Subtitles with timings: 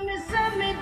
[0.00, 0.73] Let me, let me.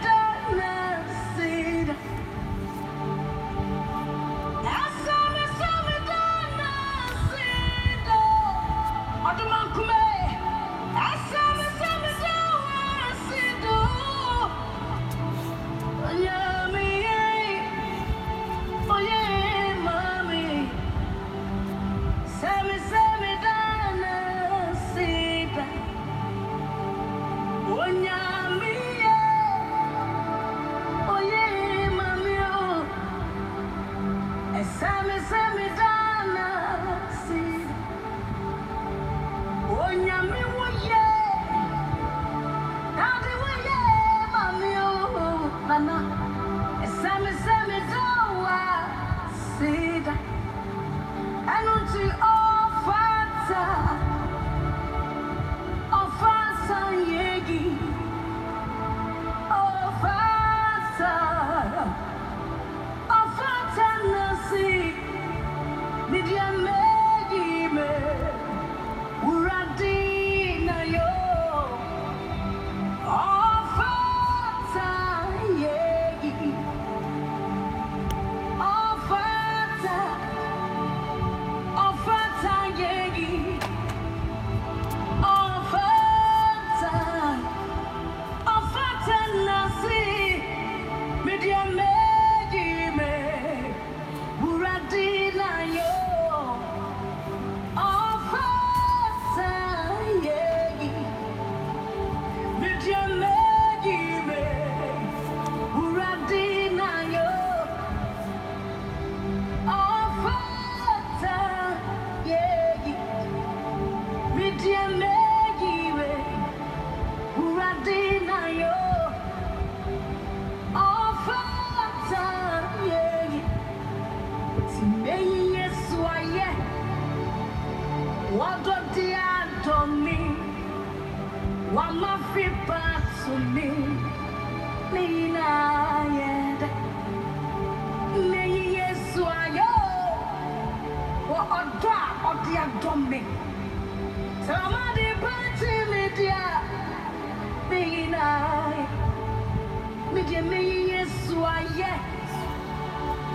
[150.23, 150.63] mi de mi
[150.93, 151.93] yesu ayẹ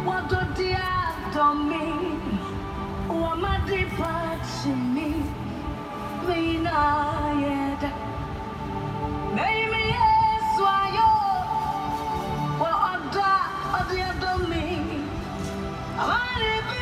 [0.07, 1.83] wado di adọ mi
[3.21, 5.09] wa ma di pachi mi
[6.27, 6.77] mi na
[7.41, 7.89] yẹ da
[9.35, 11.09] meyi mi yesu ayọ
[12.61, 13.31] wa ọda
[13.77, 14.63] ọdi adọ mi
[16.01, 16.75] amari bi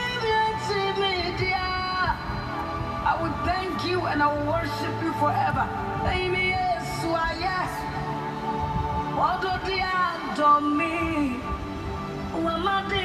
[3.45, 5.65] thank you and I will worship you forever.
[6.07, 6.47] Amen.
[6.55, 7.94] Yes, why yes
[9.29, 10.93] ọdọdẹ àdọ mi
[12.43, 12.95] wọn má dé.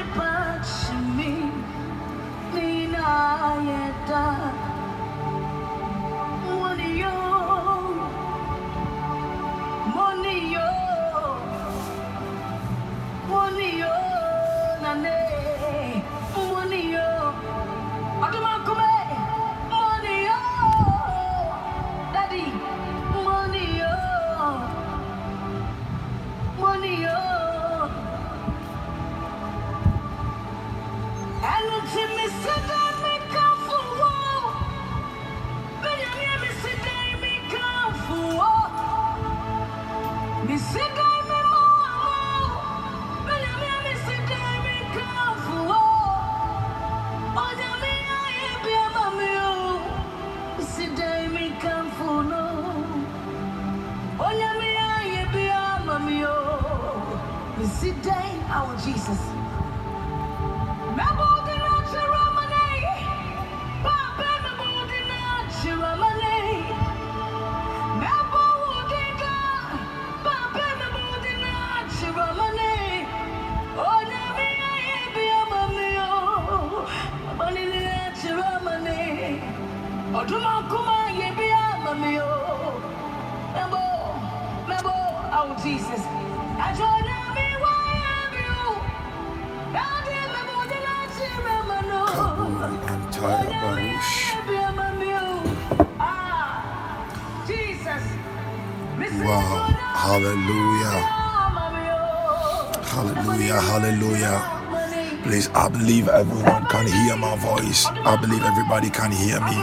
[108.71, 109.57] everybody can hear me.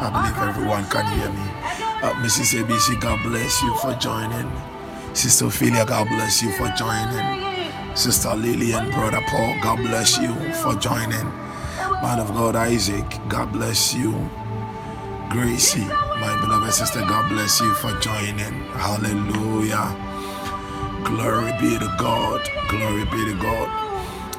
[0.00, 1.44] I believe everyone can hear me.
[2.02, 2.58] Uh, Mrs.
[2.58, 4.50] ABC, God bless you for joining.
[5.14, 7.94] Sister Ophelia, God bless you for joining.
[7.94, 11.26] Sister Lily and Brother Paul, God bless you for joining.
[12.00, 14.12] Man of God Isaac, God bless you.
[15.28, 18.54] Gracie, my beloved sister, God bless you for joining.
[18.72, 19.92] Hallelujah.
[21.04, 22.40] Glory be to God.
[22.68, 23.68] Glory be to God.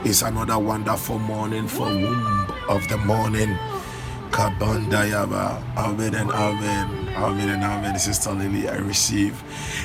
[0.05, 3.57] It's another wonderful morning for women of the morning.
[4.31, 5.61] Kabandayaba.
[5.77, 7.09] Amen and amen.
[7.15, 7.99] Amen and amen.
[7.99, 9.43] Sister Lily, I receive.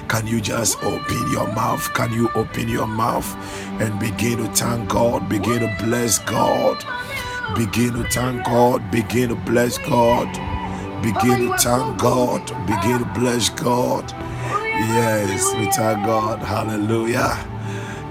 [0.08, 1.92] Can you just open your mouth?
[1.94, 3.28] Can you open your mouth
[3.80, 5.28] and begin to thank God?
[5.28, 6.82] Begin to bless God.
[7.56, 8.90] Begin to thank God.
[8.90, 10.28] Begin to bless God.
[11.02, 12.46] Begin to thank God.
[12.66, 14.10] Begin to bless God.
[14.12, 16.40] Yes, we thank God.
[16.40, 17.36] Hallelujah.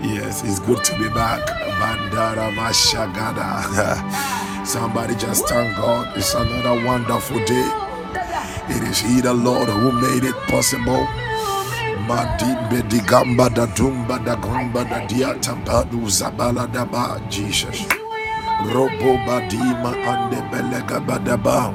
[0.03, 1.47] Yes, it's good to be back.
[1.79, 4.33] Bandara Mashagada.
[4.67, 6.11] Somebody just thank God.
[6.17, 7.67] It's another wonderful day.
[8.67, 11.07] It is He, the Lord, who made it possible.
[12.03, 17.87] Madimbe digamba da dumba da gumba da diata badu zabala daba Jesus.
[18.75, 21.71] Robo badima ande belega badaba.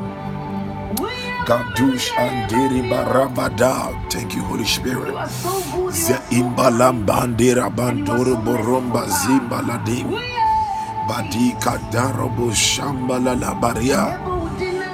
[1.49, 3.89] Gadush andiri barabada.
[4.13, 5.17] Thank you, Holy Spirit.
[5.93, 10.13] Ze imbalam bandira bandoro boromba zimba ladim.
[11.09, 14.19] Badika darobo shambala la baria.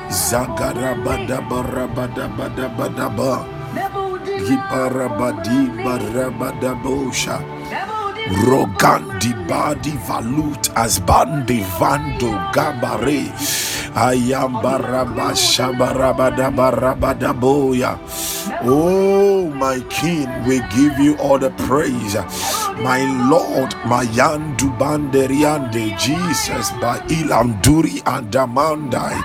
[0.08, 3.44] Zagara bada barabada bada bada ba.
[4.46, 7.36] Giparabadi barabada bosha.
[8.48, 13.28] Rogandi badi valut as bandi vando gabare.
[13.94, 17.98] Ayam baraba shabarabada barabada boya.
[18.64, 22.16] Oh, my King, we give you all the praise.
[22.82, 29.18] My Lord, my Yandu Banderiande, Jesus, by Ilamduri and Damandai,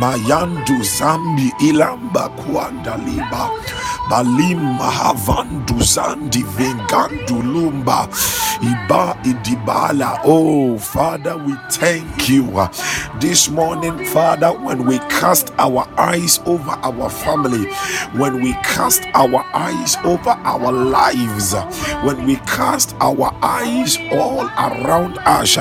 [0.00, 3.50] Mayandu Zambi Ilamba Kwandaliba.
[4.10, 8.08] Balim Mahavandu Zandi Vengandu Lumba
[8.60, 10.20] Iba Idibala.
[10.24, 12.68] Oh, Father, we thank you
[13.20, 17.66] this morning, Father, when we cast our eyes over our family,
[18.18, 21.54] when we cast our eyes over our lives,
[22.04, 25.56] when we cast our eyes all around us,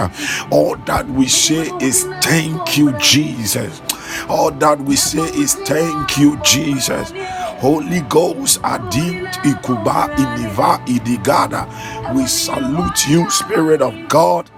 [0.51, 3.81] all that we say is thank you, Jesus.
[4.29, 7.11] All that we say is thank you, Jesus.
[7.59, 11.67] Holy Ghost, Adim, Ikuba, Iniva, Idigada.
[12.15, 14.49] We salute you, Spirit of God.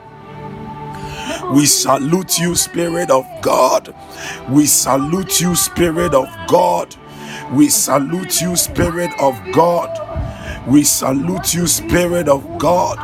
[1.51, 3.95] We salute you, Spirit of God.
[4.50, 6.95] We salute you, Spirit of God.
[7.51, 9.89] We salute you, Spirit of God.
[10.68, 13.00] We salute you, Spirit of God.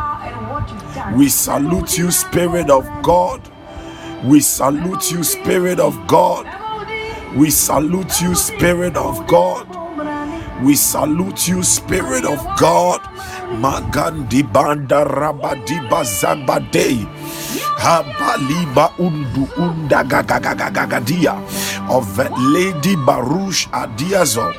[1.15, 3.41] We salute you, Spirit of God.
[4.23, 6.45] We salute you, Spirit of God.
[7.35, 9.76] We salute you, Spirit of God.
[10.63, 12.97] We salute you, Spirit of God.
[13.61, 17.05] Magandi banda rabadiba zabade.
[17.77, 21.37] Habaliba undu unda gagagagagadia.
[21.89, 22.17] Of
[22.51, 24.49] Lady Baruch Adiazo.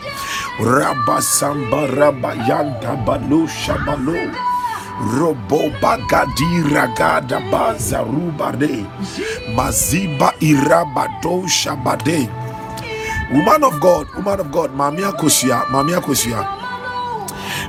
[0.62, 4.30] Rabasamba rabayanta balo shabalo.
[5.18, 8.86] Robo bagadi ragada baza rubade.
[9.50, 12.47] Maziba irabado shabade.
[13.30, 16.46] Woman of God, woman of God, Mamia Kosia, Mamia Kosia.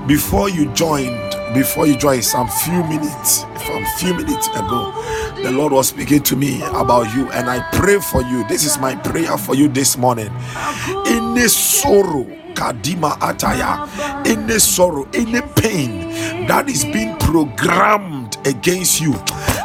[0.08, 4.94] Before you joined, before you joined, some few minutes, from few minutes ago,
[5.44, 8.48] the Lord was speaking to me about you, and I pray for you.
[8.48, 10.30] This is my prayer for you this morning.
[11.08, 12.24] Any sorrow,
[12.54, 13.86] Kadima Ataya,
[14.26, 19.14] any sorrow, in any pain that is being programmed against you,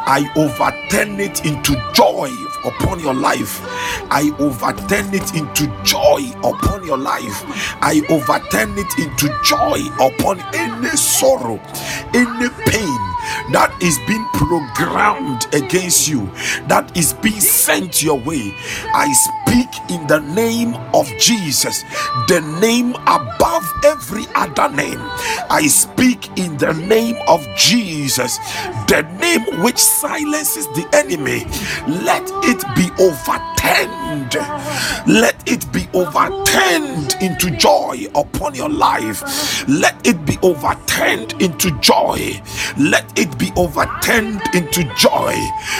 [0.06, 2.30] I overturn it into joy
[2.64, 3.60] upon your life.
[4.10, 7.42] I overturn it into joy upon your life.
[7.80, 11.58] I overturn it into joy upon any sorrow,
[12.14, 13.13] any pain
[13.52, 16.26] that is being programmed against you,
[16.68, 18.54] that is being sent your way.
[18.94, 21.82] I speak in the name of Jesus,
[22.28, 25.00] the name above every other name.
[25.50, 28.38] I speak in the name of Jesus,
[28.88, 31.44] the name which silences the enemy.
[32.04, 34.34] Let it be overturned.
[35.06, 39.22] Let it be overturned into joy upon your life.
[39.68, 42.40] Let it be overturned into joy.
[42.78, 45.34] Let it be overturned into joy.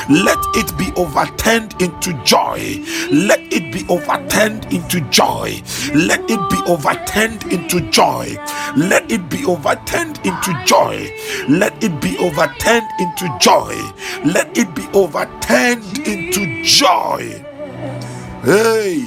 [0.09, 2.83] Let it be overturned into joy.
[3.13, 5.63] Let it be overturned into joy.
[5.95, 8.37] Let it be overturned into joy.
[8.77, 11.11] Let it be overturned into joy.
[11.49, 13.75] Let it be overturned into joy.
[14.25, 17.45] Let it be overturned into joy.
[18.43, 19.03] Hey,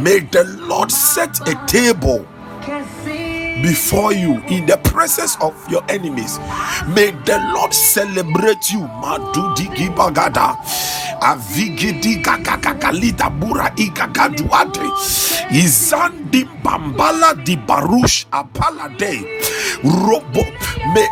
[0.00, 2.26] may the Lord set a table
[3.62, 6.38] before you in the presence of your enemies.
[6.88, 8.82] May the Lord celebrate you.
[15.50, 18.26] Izandi bambala di barush.
[19.84, 20.42] Robo
[20.94, 21.04] me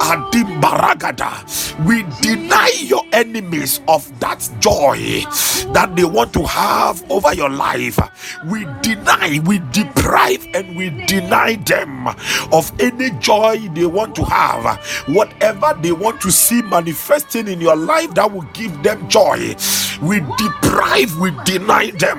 [0.00, 1.44] adim baragada.
[1.86, 5.24] We deny your enemies of that joy
[5.72, 7.98] that they want to have over your life.
[8.46, 12.08] We deny, we deprive, and we deny them
[12.52, 14.78] of any joy they want to have.
[15.08, 19.54] Whatever they want to see manifesting in your life that will give them joy,
[20.02, 22.18] we deprive, we deny them.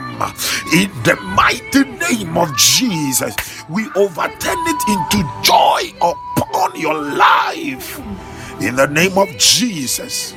[0.74, 3.36] In the mighty name of Jesus,
[3.70, 7.65] we overturn it into joy upon your life.
[7.74, 10.34] In the name of Jesus.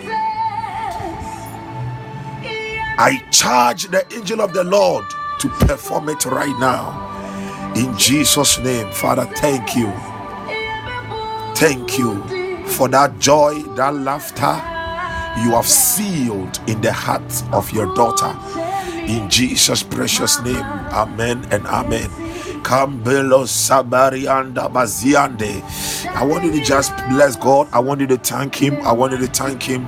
[3.00, 5.04] I charge the angel of the Lord
[5.40, 7.72] to perform it right now.
[7.76, 9.92] In Jesus' name, Father, thank you.
[11.54, 14.60] Thank you for that joy, that laughter
[15.44, 18.36] you have sealed in the heart of your daughter.
[19.06, 22.10] In Jesus' precious name, Amen and Amen.
[22.62, 24.58] Kambelo Sabari and.
[24.58, 27.68] I want you to just bless God.
[27.72, 28.74] I want you to thank Him.
[28.84, 29.86] I want you to thank Him.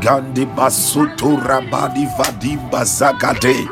[0.00, 3.68] Gandi basuto rabadi vadimba zagade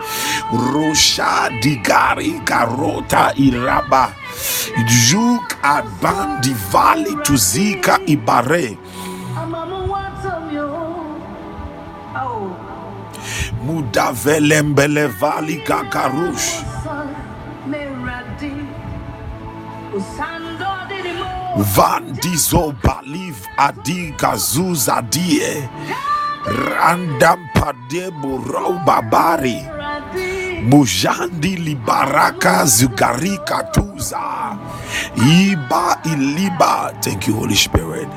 [0.52, 4.12] rosha digari garota iraba
[5.08, 8.76] juk adbandi vali tuzika ibare
[13.64, 16.62] mudavelembele vali gagarush
[21.74, 25.68] Vandizo baliv adi gazuza die
[26.46, 28.38] randam padebo
[28.86, 29.58] babari
[30.62, 34.56] mujandi libaraka zugarika tuza.
[35.16, 36.92] Iba iliba.
[37.00, 38.08] Thank you holy spirit.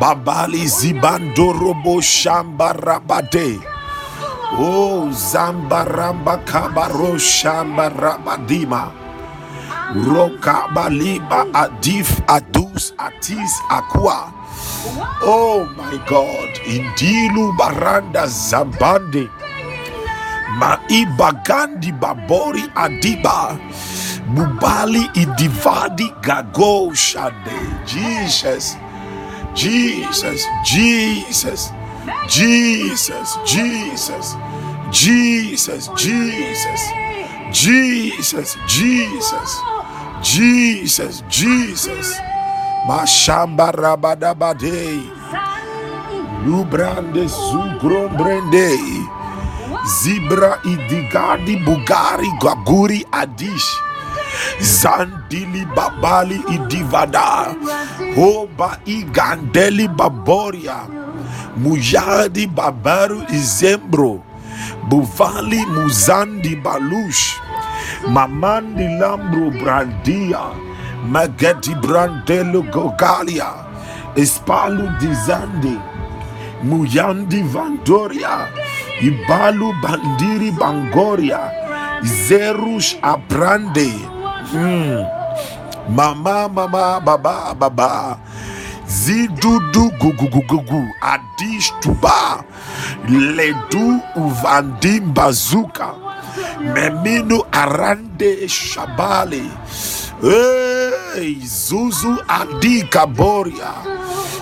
[0.00, 3.60] Babali zibandorobo shamba rabade
[4.52, 8.90] Oh, Zambaramba Kabaro Shamba Rabadima.
[11.54, 14.32] Adif Adus Atis Aqua.
[15.22, 16.50] Oh my God.
[16.66, 19.30] Indilu Baranda Zambande.
[20.58, 23.58] Maibagandi Babori Adiba.
[24.34, 27.54] Mubali Idivadi Gago Shade.
[27.86, 28.76] Jesus.
[29.54, 30.44] Jesus.
[30.64, 31.70] Jesus.
[32.28, 34.36] Jesus, Jesus,
[34.90, 36.76] Jesus, Jesus,
[37.52, 39.50] Jesus, Jesus,
[40.22, 42.20] Jesus, Jesus.
[42.86, 45.02] Mashamba rabadabade.
[46.46, 48.78] Lubrande sugrombrende.
[49.84, 53.68] Zibra idigadi bugari gaguri adish.
[54.60, 57.54] Zandili babali idivada.
[58.16, 60.99] Hoba igandeli baboria.
[61.58, 64.22] Mujadi Babaru Izembro,
[64.86, 67.38] Buvali Muzandi Balush,
[68.06, 70.54] Mamandi Lambro Brandia,
[71.10, 73.66] Mageti Brandelo Gogalia,
[74.14, 75.74] Espalu Dizandi,
[76.62, 78.46] Muyandi Vandoria,
[79.02, 81.50] Ibalu Bandiri Bangoria,
[82.04, 83.90] Zerush Abrande,
[84.54, 85.02] hmm.
[85.90, 88.29] Mama, mama, baba, baba
[88.90, 92.44] zidudu gugugugugu adish tuba
[93.08, 95.94] ledu uvandim bazuka
[96.74, 99.50] meminu arande shabali
[100.22, 103.72] hey, zuzu adi kaboria.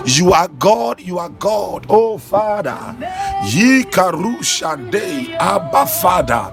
[0.05, 2.95] You are god you are god oh father.
[3.45, 6.51] Ye karushande abba father.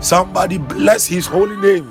[0.00, 1.90] Somebody bless his holy name.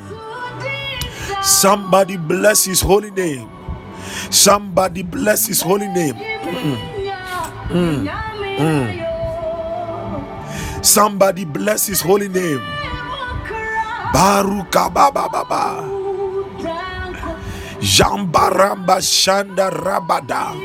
[1.42, 3.50] Somebody bless his holy name
[4.30, 6.16] Somebody bless his holy name.
[7.70, 8.08] Mm.
[8.58, 8.88] Mm.
[10.84, 12.62] Somebody bless his holy name.
[14.14, 15.84] Baruka baba baba.
[17.80, 20.56] Jambaramba shanda rabada.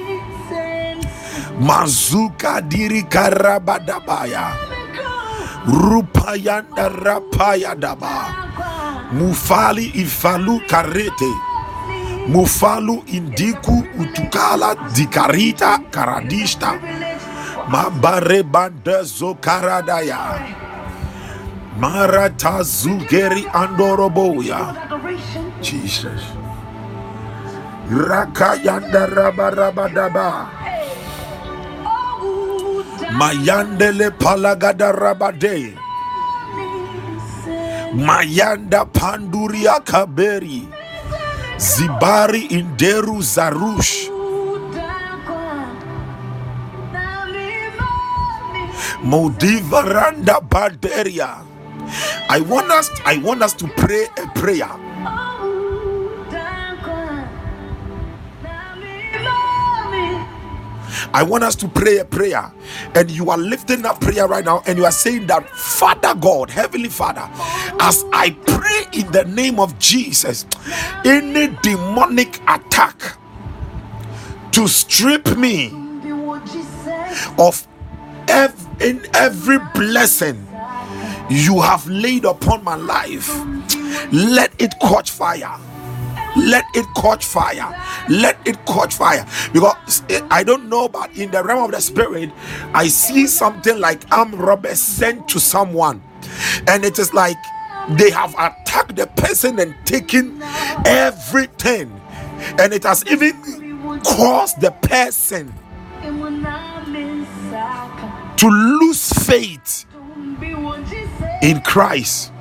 [1.61, 4.57] Mazuka diri karabadabaya.
[5.67, 8.33] Rupayanda rapaya daba.
[9.13, 11.52] Mufali ifalu karete.
[12.29, 16.79] Mufalu indiku utukala dikarita karadista.
[17.69, 20.39] Mabare bandezo karadaya.
[21.79, 24.75] Marata zugeri andoroboya.
[25.63, 26.23] Jesus.
[27.91, 30.49] Rakayanda rabarabadaba.
[33.19, 35.75] Mayandele palagada rabade.
[37.93, 40.82] Mayanda Panduria Kaberi.
[41.63, 44.11] Zibari Inderu Zarush.
[49.07, 51.47] Modivaranda Baderia.
[52.29, 54.71] I want us I want us to pray a prayer.
[61.15, 62.51] I want us to pray a prayer,
[62.95, 66.51] and you are lifting up prayer right now, and you are saying that, Father God,
[66.51, 67.29] Heavenly Father,
[67.81, 70.47] as I pray in the name of Jesus,
[71.05, 73.19] any demonic attack
[74.53, 75.69] to strip me
[77.39, 77.67] of
[78.29, 80.47] ev- in every blessing
[81.31, 83.31] you have laid upon my life,
[84.13, 85.59] let it catch fire
[86.37, 87.75] let it catch fire.
[88.09, 89.27] Let it catch fire.
[89.53, 92.31] Because i don't know but in the realm of the spirit
[92.75, 96.03] i see something like armed robbers sent to someone.
[96.67, 97.37] And it is like
[97.91, 100.41] they have attacked the person and taken
[100.87, 102.01] everything.
[102.59, 103.35] And it has even
[104.05, 105.53] caused the person
[108.37, 109.87] to lose faith
[111.43, 112.32] in christ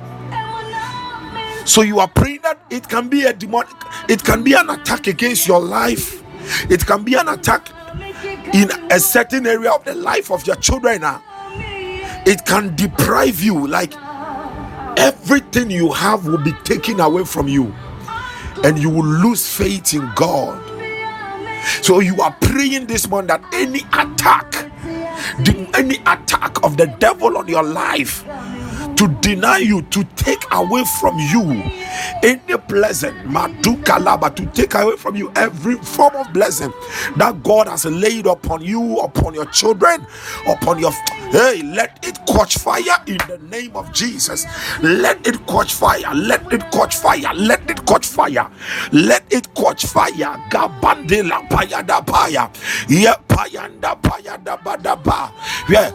[1.64, 3.70] so you are praying that it can be a demonic,
[4.08, 6.22] it can be an attack against your life,
[6.70, 7.68] it can be an attack
[8.54, 11.04] in a certain area of the life of your children.
[11.04, 11.20] Uh.
[12.24, 13.94] It can deprive you, like
[14.96, 17.74] everything you have will be taken away from you,
[18.64, 20.60] and you will lose faith in God.
[21.82, 24.70] So you are praying this morning that any attack,
[25.74, 28.24] any attack of the devil on your life
[29.02, 31.42] to deny you, to take away from you
[32.22, 36.72] any blessing, Madukalaba, to take away from you every form of blessing
[37.16, 40.06] that God has laid upon you, upon your children,
[40.46, 40.92] upon your
[41.32, 44.46] hey, let it catch fire in the name of Jesus.
[44.82, 48.48] Let it catch fire, let it catch fire, let it catch fire,
[48.92, 50.38] let it catch fire.
[50.48, 52.50] Gabandela paya,
[52.88, 53.98] yeah, payanda.
[55.68, 55.90] Yeah,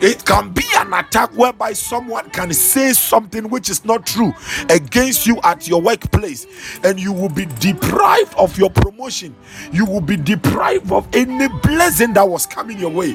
[0.00, 4.34] it can be an attack whereby someone can say something which is not true
[4.68, 6.46] against you at your workplace,
[6.84, 9.34] and you will be deprived of your promotion.
[9.72, 13.14] You will be deprived of any blessing that was coming your way.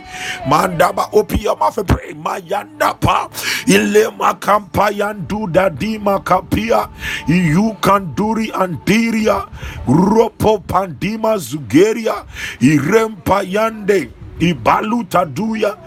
[0.49, 2.13] Mandaba, open your mouth and pray.
[2.13, 3.29] Mayandapa,
[3.67, 6.89] ilema kampayandu dadima kapia,
[7.27, 9.49] you can duri andiria,
[9.85, 12.25] ropo pandima zugeria,
[12.59, 14.11] irempayande.
[14.39, 15.77] Ibalu taduya,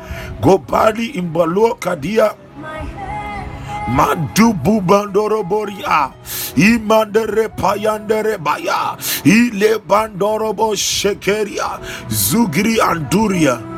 [0.40, 2.34] gobali imbalo kadia,
[3.96, 6.12] Madubu bandoroboria,
[6.56, 13.75] imandere payandere baya, ile bandorobo shekeria, zugri anduria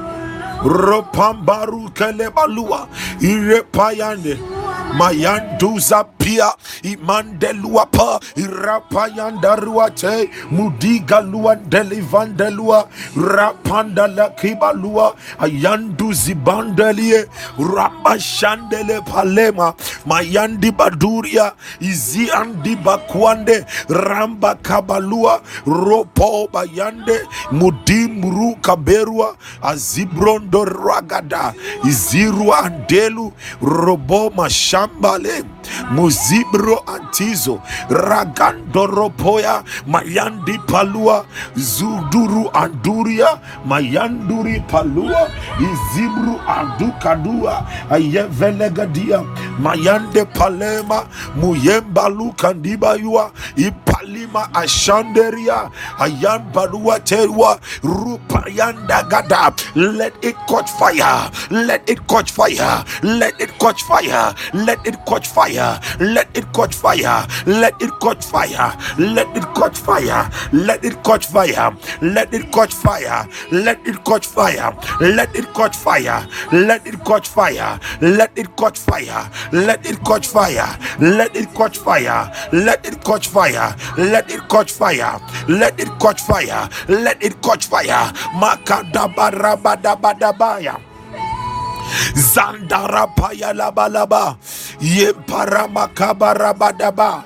[0.65, 2.89] ropambaru kelebalua
[3.21, 4.39] irepayande
[4.97, 17.27] mayanduza pia imandelua pa imandeluapa irapayandaruate mudigalua delivandelua rapandala kibalua ayanduzibandelie
[17.75, 19.75] rabashandele palema
[20.07, 27.21] mayandi baduria izi andi bakwande ramba kabalua ropo bayande
[27.53, 29.37] mudimru kaberua
[30.49, 33.33] azibrondo ragada izirua andelu
[33.63, 35.45] robo mashambale
[35.91, 41.25] muzibro antizo ragandoropoya mayandi palua
[41.57, 45.29] zuduru anduria mayanduri palua
[45.61, 49.23] izibru andukadua ayevelegadia
[49.61, 51.05] mayande palema
[51.37, 59.53] muyembalu kandibayua ipalima ashanderia ayambalua terua rupayanda gada.
[59.75, 65.27] Let it catch fire let it catch fire let it catch fire let it catch
[65.29, 71.03] fire let it catch fire let it catch fire let it catch fire let it
[71.03, 76.87] catch fire let it catch fire let it catch fire let it catch fire let
[76.87, 79.19] it catch fire let it catch fire
[79.53, 80.71] let it catch fire
[81.03, 86.21] let it catch fire let it catch fire let it catch fire let it catch
[86.23, 90.77] fire let it catch fire makadabarabadabadabaya labaya.
[92.13, 94.37] Zandarapaya labalaba.
[94.81, 96.37] Yemparamakaba
[96.93, 97.25] ba.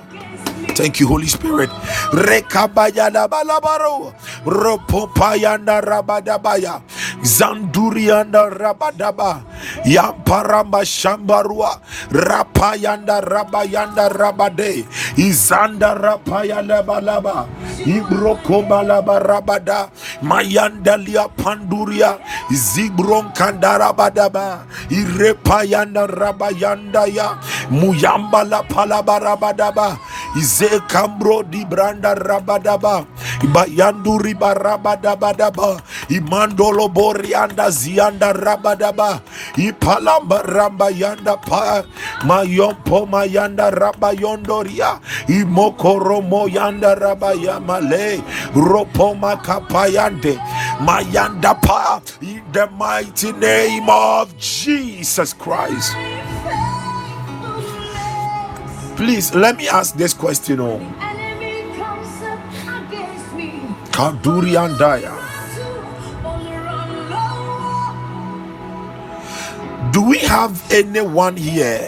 [0.71, 1.69] Thank you, Holy Spirit.
[7.23, 9.43] Zandurianda rabadaba.
[9.85, 11.79] Yamparamba shambarua.
[12.11, 14.85] Rapayanda rabayanda rabade.
[15.17, 15.95] Izanda.
[17.85, 19.89] Ibroko balaba rabada.
[20.21, 22.19] Mayanda lia panduria.
[22.51, 24.65] Zibron kandarabadaba.
[24.89, 27.37] Irepayanda rabayanda ya.
[27.71, 29.97] Muyamba la palabarabadaba.
[30.35, 33.05] Ize kambro di branda rabadaba.
[33.43, 35.81] Ibayanduri barabadabadaba.
[36.09, 39.21] Imandolo borianda zianda rabadaba.
[39.57, 41.83] Ipalamba ramba yanda pa.
[42.25, 43.69] Mayompo mayanda.
[45.29, 48.21] Imokoro moyanda rabayamale.
[48.55, 50.37] Ropo makapayande.
[50.81, 52.01] Mayanda pa.
[52.21, 55.93] In the mighty name of Jesus Christ.
[59.03, 60.61] Please let me ask this question.
[60.61, 62.39] Oh, Enemy comes up
[62.87, 63.59] against me.
[63.91, 65.11] Kaduri Andaya.
[66.23, 67.91] On the run low.
[69.91, 71.83] Do we have anyone here?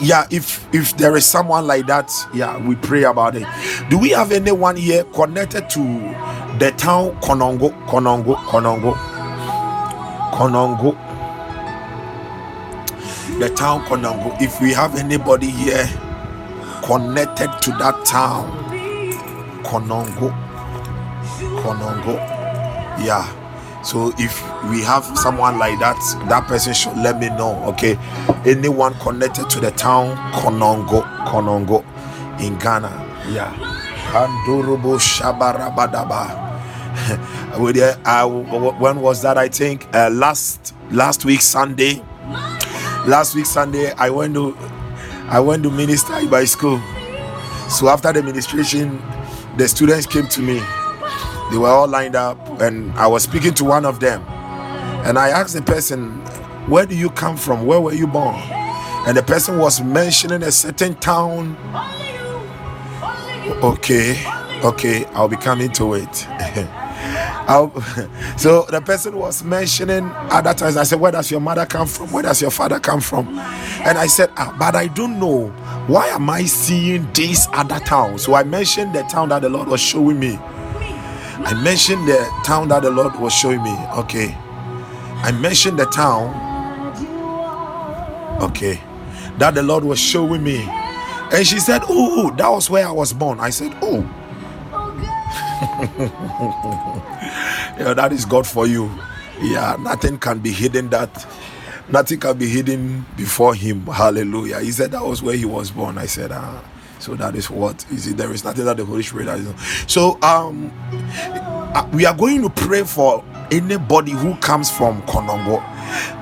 [0.00, 3.44] Yeah, if if there is someone like that, yeah, we pray about it.
[3.90, 5.82] Do we have anyone here connected to
[6.62, 8.94] the town Konongo, Konongo, Konongo,
[10.30, 11.07] Konongo?
[13.38, 14.36] The town Konongo.
[14.42, 15.86] If we have anybody here
[16.82, 18.50] connected to that town,
[19.62, 20.34] Konongo,
[21.62, 22.16] Konongo,
[23.04, 23.32] yeah.
[23.84, 25.96] So if we have someone like that,
[26.28, 27.62] that person should let me know.
[27.66, 27.96] Okay,
[28.44, 31.84] anyone connected to the town Konongo, Konongo,
[32.40, 32.90] in Ghana,
[33.30, 33.52] yeah.
[34.10, 36.48] Kandurubu Shabarabadaba.
[38.80, 39.38] When was that?
[39.38, 42.02] I think uh, last last week Sunday.
[43.08, 44.54] Last week Sunday, I went to
[45.30, 46.78] I went to minister by school.
[47.70, 49.02] So after the ministration,
[49.56, 50.60] the students came to me.
[51.50, 54.22] They were all lined up, and I was speaking to one of them.
[55.06, 56.10] And I asked the person,
[56.68, 57.64] Where do you come from?
[57.64, 58.34] Where were you born?
[59.06, 61.56] And the person was mentioning a certain town.
[61.74, 62.26] Only you.
[63.02, 63.54] Only you.
[63.70, 66.26] Okay, okay, I'll be coming to it.
[68.38, 70.78] So the person was mentioning at that time.
[70.78, 72.12] I said, Where does your mother come from?
[72.12, 73.28] Where does your father come from?
[73.38, 75.48] And I said, ah, But I don't know.
[75.88, 78.18] Why am I seeing this other town?
[78.18, 80.38] So I mentioned the town that the Lord was showing me.
[81.32, 83.76] I mentioned the town that the Lord was showing me.
[83.98, 84.36] Okay.
[85.10, 86.54] I mentioned the town.
[88.40, 88.80] Okay.
[89.38, 90.64] That the Lord was showing me.
[91.32, 93.40] And she said, Oh, that was where I was born.
[93.40, 94.02] I said, Oh,
[97.78, 98.90] yeah, that is God for you.
[99.40, 101.26] Yeah, nothing can be hidden that
[101.90, 103.86] nothing can be hidden before him.
[103.86, 104.60] Hallelujah.
[104.60, 105.98] He said that was where he was born.
[105.98, 106.64] I said, ah,
[107.00, 108.16] so that is what is it?
[108.18, 109.46] There is nothing that the Holy Spirit has.
[109.92, 110.72] So um
[111.74, 115.62] uh, we are going to pray for anybody who comes from Konongo.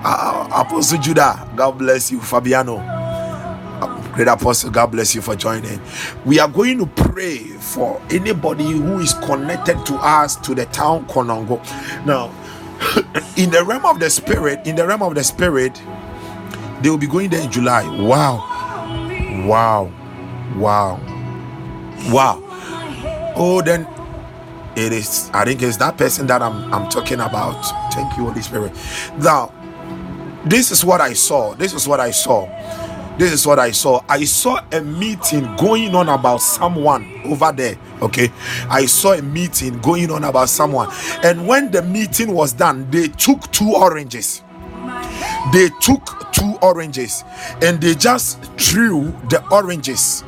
[0.04, 2.78] Uh, Apostle Judah, God bless you, Fabiano.
[4.16, 5.78] Great Apostle, God bless you for joining.
[6.24, 11.06] We are going to pray for anybody who is connected to us to the town
[11.06, 11.62] Konongo.
[12.06, 12.32] Now,
[13.36, 15.82] in the realm of the spirit, in the realm of the spirit,
[16.80, 17.84] they will be going there in July.
[18.00, 18.38] Wow,
[19.46, 19.92] wow,
[20.56, 20.98] wow,
[22.08, 22.42] wow.
[23.36, 23.86] Oh, then
[24.76, 25.30] it is.
[25.34, 27.60] I think it's that person that I'm I'm talking about.
[27.92, 28.72] Thank you, Holy Spirit.
[29.18, 29.52] Now,
[30.46, 31.54] this is what I saw.
[31.54, 32.46] This is what I saw.
[33.18, 34.04] This is what I saw.
[34.08, 37.78] I saw a meeting going on about someone over there.
[38.02, 38.30] Okay.
[38.68, 40.88] I saw a meeting going on about someone.
[41.22, 44.42] And when the meeting was done, they took two oranges.
[45.52, 47.24] They took two oranges
[47.62, 50.22] and they just threw the oranges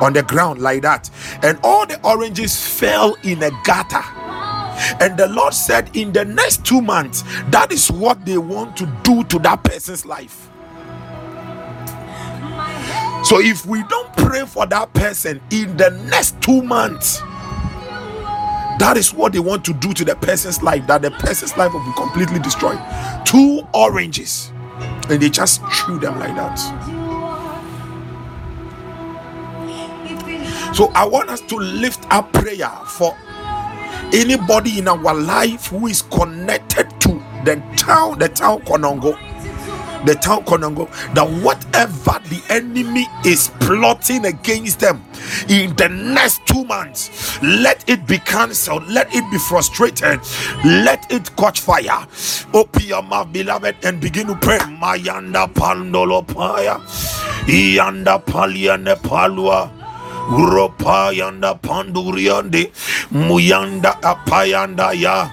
[0.00, 1.08] on the ground like that.
[1.42, 4.02] And all the oranges fell in a gutter.
[5.00, 8.86] And the Lord said, in the next two months, that is what they want to
[9.04, 10.48] do to that person's life.
[13.32, 17.20] So if we don't pray for that person in the next two months,
[18.78, 21.72] that is what they want to do to the person's life, that the person's life
[21.72, 22.78] will be completely destroyed.
[23.24, 24.52] Two oranges,
[25.08, 26.56] and they just threw them like that.
[30.74, 33.16] So I want us to lift up prayer for
[34.12, 37.08] anybody in our life who is connected to
[37.46, 39.16] the town, the town Konongo,
[40.04, 45.04] the town Konongo, that whatever the enemy is plotting against them
[45.48, 50.20] in the next two months, let it be cancelled, let it be frustrated,
[50.64, 52.06] let it catch fire.
[52.54, 54.58] Open your mouth, beloved, and begin to pray.
[54.58, 56.80] Mayanda pandolo paya,
[57.46, 59.70] yanda paliane palua.
[60.22, 62.70] Uropa yanda panduriande
[63.10, 65.28] muyanda apayanda ya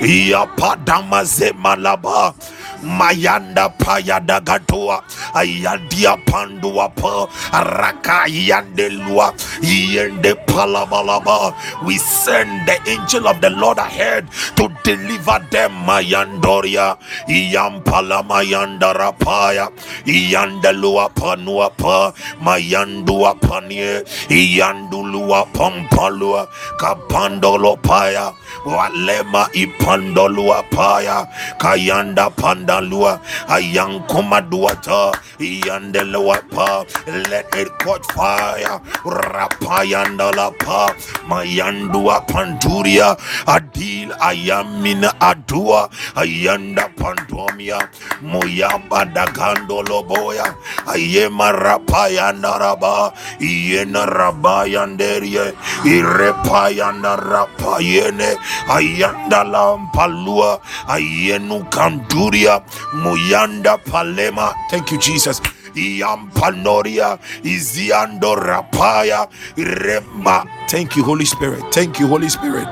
[0.00, 1.22] ya padama
[1.60, 2.34] malaba
[2.82, 5.02] mayanda payada gatua.
[5.34, 11.54] Ayadia pandua pa raka yandelua yende palabalaba.
[11.84, 16.96] We send the angel of the lord ahead to deliver them mayandoria.
[17.28, 19.70] Iyampala mayandara paya.
[20.06, 22.12] Iyandelua panua pa.
[22.42, 24.02] Mayandua panie.
[24.28, 26.48] Iyandulua pampalua.
[26.78, 28.32] Kapandolo paya.
[28.66, 31.26] Walema ipandolua paya.
[31.58, 32.30] Kayanda
[32.70, 33.18] pandalua
[33.50, 35.10] ayankomaduata
[35.42, 36.86] iyandelua pa
[37.26, 38.78] let it catch fire.
[39.02, 40.94] Rapayandala pa
[41.26, 43.18] mayandua panduria
[43.50, 47.82] adil ayamina adua ayanda pandomia
[48.22, 50.54] moyamba dagandolo boya
[50.86, 53.10] ayema rapayanda raba
[53.42, 55.50] iyena rabayanderie
[55.82, 58.38] irepayanda rapayene
[58.70, 62.59] ayanda lampalua ayenu kanduria
[62.94, 65.40] muyanda palema thank you jesus
[65.74, 70.44] Iampanoria Iziando Rapaya Rema.
[70.68, 71.62] Thank you, Holy Spirit.
[71.72, 72.66] Thank you, Holy Spirit.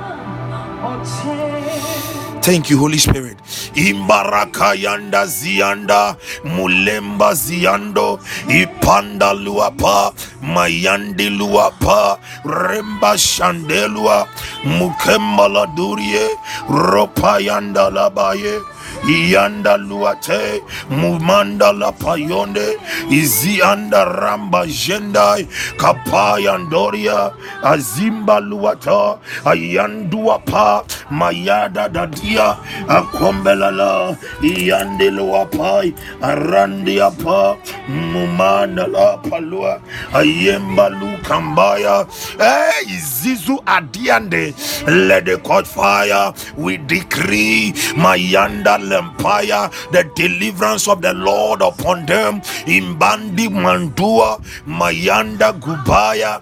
[2.42, 3.37] Thank you, Holy Spirit.
[3.74, 14.27] Imbaraka yanda zianda mulemba ziando ipanda luapa mayandi luapa remba shandelua
[14.64, 16.29] mukembala durie
[16.70, 18.61] ropa yanda labaye
[19.06, 22.78] iyanda luate mumanda la payonde
[23.11, 27.30] izianda ramba jendai kapayandoria
[27.62, 32.56] azimba luata ayandua pa mayada dadia
[32.88, 37.56] akombelala iyande luapai arandia pa
[37.88, 39.80] mumanda la palua
[40.14, 42.06] ayemba lukambaya.
[42.38, 44.54] Hey zizu adiande
[44.87, 46.32] let the court fire.
[46.56, 52.40] We decree mayanda empire the deliverance of the lord upon them.
[52.66, 56.40] Imbandi mandua mayanda gubaya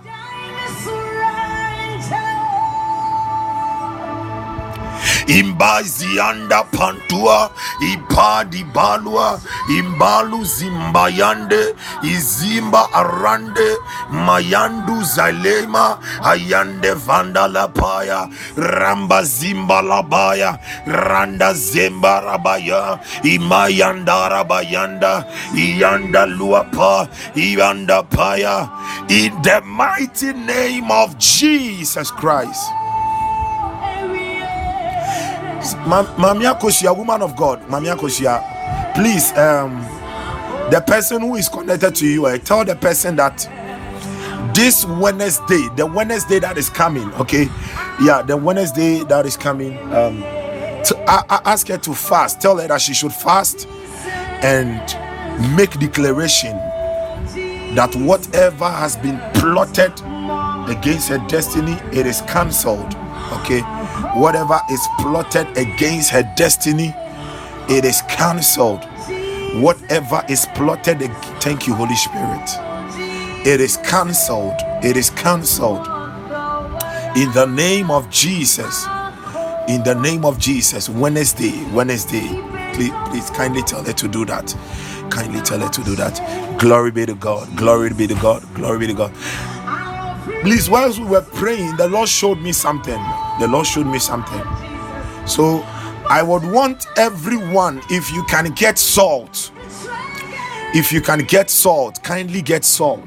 [5.26, 7.50] imbazianda pantua
[7.92, 9.40] ipadi balua
[9.78, 13.76] imbalu zimbayande izimba arande
[14.10, 27.08] mayandu zalema ayande vandala paya ramba zimba labaya randa zemba rabaya imayanda rabayanda iyanda luapa
[27.34, 28.68] iyanda paya.
[29.08, 32.62] In the mighty name of Jesus Christ
[35.74, 38.42] Mamia Kosia, woman of God, Mamia Kosia,
[38.94, 39.80] please, um,
[40.70, 43.48] the person who is connected to you, I tell the person that
[44.54, 47.48] this Wednesday, the Wednesday that is coming, okay,
[48.02, 50.20] yeah, the Wednesday that is coming, um,
[50.84, 52.40] to, I, I ask her to fast.
[52.40, 53.66] Tell her that she should fast
[54.42, 54.78] and
[55.56, 56.56] make declaration
[57.74, 59.92] that whatever has been plotted
[60.70, 62.94] against her destiny, it is cancelled.
[63.32, 63.62] Okay
[64.14, 66.94] whatever is plotted against her destiny
[67.68, 68.84] it is cancelled.
[69.60, 71.00] Whatever is plotted
[71.40, 72.48] thank you holy spirit.
[73.46, 74.54] It is cancelled.
[74.84, 75.86] It is cancelled.
[77.16, 78.86] In the name of jesus.
[79.68, 80.88] In the name of jesus.
[80.88, 82.28] Wednesday wednesday.
[82.74, 84.54] Please, please kindly tell her to do that.
[85.10, 86.58] Kindly tell her to do that.
[86.60, 87.56] Glory be to god.
[87.56, 88.42] Glory be to god.
[88.54, 89.12] Glory be to god.
[90.42, 93.00] Please whilst we were praying the lord showed me something
[93.38, 94.42] the Lord showed me something.
[95.26, 95.62] So
[96.08, 99.50] I would want everyone, if you can get salt,
[100.74, 103.06] if you can get salt, kindly get salt.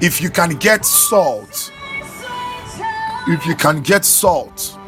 [0.00, 1.72] If you can get salt,
[3.28, 4.78] if you can get salt,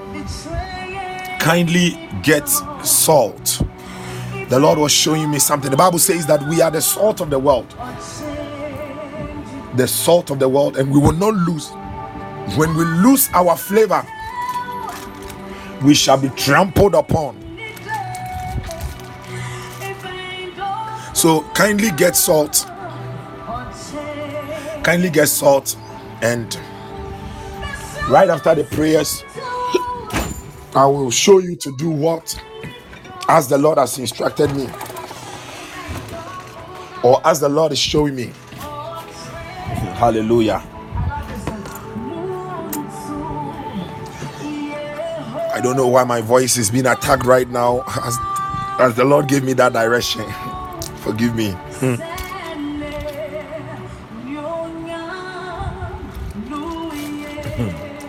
[1.41, 2.49] kindly get
[2.83, 3.63] salt.
[4.49, 5.71] The Lord was showing me something.
[5.71, 7.75] The Bible says that we are the salt of the world
[9.77, 11.71] the salt of the world, and we will not lose.
[12.57, 14.07] When we lose our flavor,
[15.83, 17.43] we shall be trampled upon.
[21.15, 22.67] So kindly get salt.
[24.83, 25.77] Kindly get salt,
[26.23, 26.55] and
[28.09, 29.25] right after the prayers,
[30.75, 32.41] I will show you to do what
[33.29, 34.69] as the Lord has instructed me,
[37.03, 38.31] or as the Lord is showing me.
[39.97, 40.63] Hallelujah.
[45.55, 48.19] I don't know why my voice is being attacked right now as,
[48.79, 50.23] as the Lord gave me that direction.
[50.97, 51.53] Forgive me.
[51.81, 51.95] Hmm.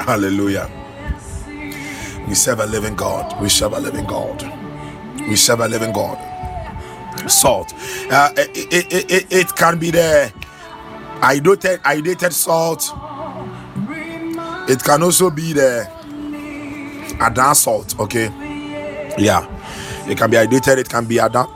[0.02, 0.70] Hallelujah.
[2.28, 3.42] We serve a living God.
[3.42, 4.44] We serve a living God.
[5.22, 6.18] We serve a living God.
[7.32, 7.74] Salt.
[8.12, 10.34] Uh, it, it, it, it, can be the
[11.22, 12.92] iodinated, iodinated salt.
[14.70, 15.88] It can also be the
[17.20, 18.00] Adan salt.
[18.00, 18.26] Okay.
[19.18, 19.46] Yeah.
[20.10, 20.78] It can be iodinated.
[20.78, 21.48] It can be Adan.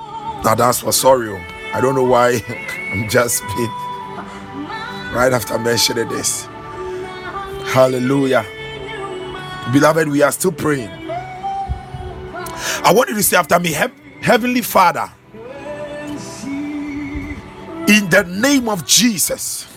[0.46, 1.30] Adan for sorry.
[1.30, 1.40] Oh.
[1.74, 2.42] I don't know why
[2.94, 3.70] I'm just being
[5.14, 6.46] right after mentioning this.
[7.74, 8.46] Hallelujah.
[9.72, 10.90] Beloved, we are still praying.
[12.84, 13.72] I want you to say after me,
[14.22, 15.10] Heavenly Father,
[17.88, 19.68] in the name of Jesus,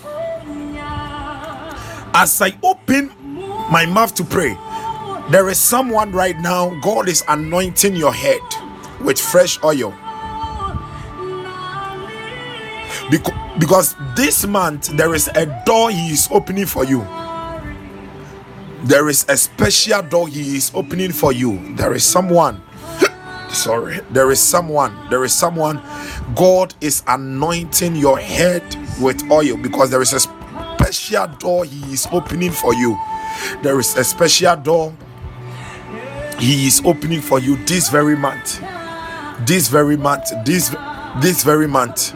[2.15, 3.11] as I open
[3.71, 4.57] my mouth to pray,
[5.31, 8.43] there is someone right now, God is anointing your head
[9.01, 9.95] with fresh oil.
[13.59, 17.07] Because this month there is a door He is opening for you.
[18.85, 21.75] There is a special door he is opening for you.
[21.75, 22.61] There is someone
[23.55, 24.01] sorry.
[24.11, 25.81] There is someone there is someone
[26.35, 28.63] god is anointing your head
[29.01, 32.99] with oil because there is a special door he is opening for you.
[33.63, 34.95] There is a special door
[36.39, 38.61] he is opening for you this very month.
[39.47, 40.75] This very month this
[41.23, 42.15] this very month.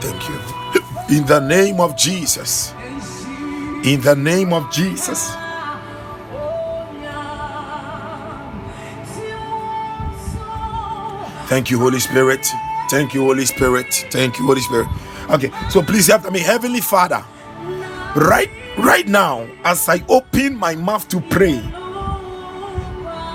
[0.00, 1.18] Thank you.
[1.18, 2.75] In the name of Jesus.
[3.86, 5.30] In the name of Jesus.
[11.48, 12.44] Thank you, Holy Spirit.
[12.90, 13.86] Thank you, Holy Spirit.
[14.10, 14.88] Thank you, Holy Spirit.
[15.30, 17.24] Okay, so please after me, Heavenly Father.
[18.16, 21.62] Right, right now, as I open my mouth to pray,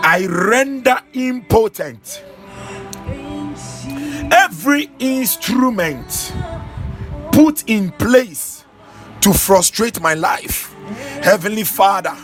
[0.04, 2.26] I render impotent
[4.34, 6.34] every instrument
[7.32, 8.61] put in place
[9.22, 10.74] to frustrate my life.
[11.24, 12.16] Heavenly Father,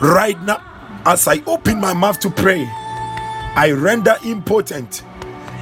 [0.00, 0.62] right now,
[1.04, 2.64] as I open my mouth to pray,
[3.54, 5.02] I render impotent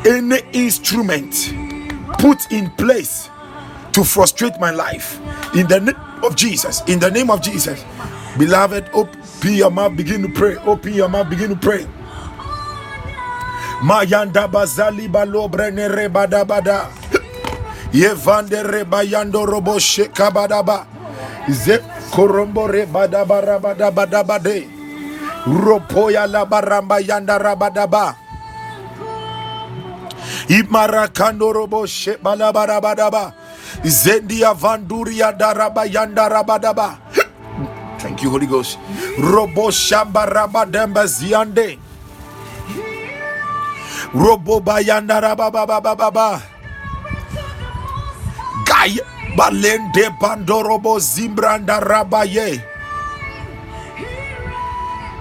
[0.06, 1.52] any instrument
[2.18, 3.28] put in place
[3.92, 5.18] to frustrate my life
[5.54, 6.82] in the name of Jesus.
[6.86, 7.84] In the name of Jesus,
[8.38, 10.56] beloved, open your mouth, begin to pray.
[10.58, 11.86] Open your mouth, begin to pray.
[13.82, 15.48] Mayanda bazali balo.
[17.92, 20.86] Yevande rebayando robo shekabadaba.
[21.48, 21.80] Ze
[22.12, 24.68] korombo rebada barabada bada bade.
[25.46, 28.14] Ropoya la baramba yanda rabadaba.
[30.48, 33.34] Imarakando robo shebala barabadaba.
[33.84, 36.98] Zendia vanduria daraba yanda rabadaba.
[37.98, 38.78] Thank you, Holy Ghost.
[39.18, 41.78] Robo shamba rabadamba ziande.
[44.14, 46.40] Robo bayanda rabababababa.
[48.80, 48.96] Gay
[49.36, 52.64] balende bandorobo zimbranda rabaye.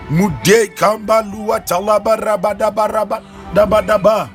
[0.10, 4.30] Mude kamba lua talaba rabadaba rabadaba daba.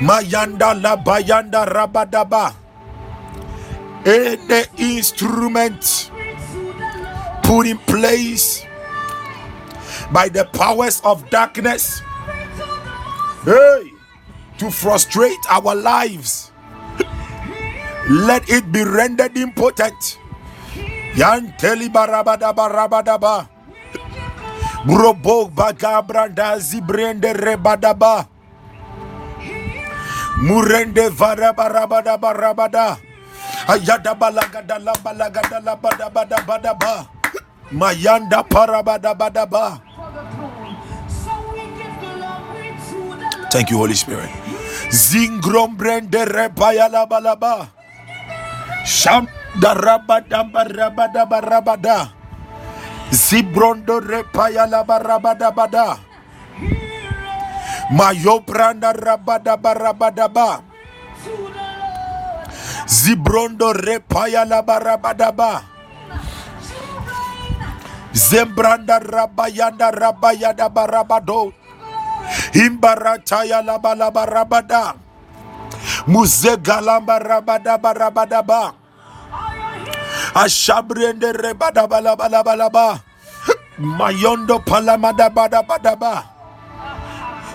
[0.00, 2.54] Mayanda la bayanda rabadaba.
[4.04, 6.10] Any instrument
[7.42, 8.64] put in place
[10.12, 12.00] by the powers of darkness
[13.44, 13.82] hey,
[14.58, 16.52] to frustrate our lives.
[18.08, 20.16] Let it be rendered impotent.
[21.12, 23.48] Yanteli barabada barabadaba.
[24.88, 28.24] Brobo bagabranda zibrende rebadaba.
[30.40, 32.96] Murende varabarabada barabada.
[33.68, 37.10] Ayada balagada la balagada la bada bada bada ba.
[37.72, 39.82] Mayanda parabada bada ba.
[43.52, 44.30] Thank you, Holy Spirit.
[44.88, 47.04] Zingrom brende repaya la
[48.88, 49.28] balaba.
[49.60, 51.98] Rabada barabada barabada.
[53.10, 55.98] Zibrondo repaya la barabada bada.
[57.90, 60.62] Mayo branda rabada barabada ba.
[62.86, 65.62] Zibrondo repaya la barabada ba.
[68.12, 71.52] Zembranda rabayanda rabayada barabado.
[72.52, 74.24] Imbarataya laba laba
[76.08, 76.12] rabada.
[76.12, 78.74] Muzega lamba rabada barabada ba.
[80.34, 83.00] Ashabrende rebada balaba laba laba.
[83.78, 86.24] Mayondo palamada bada bada ba.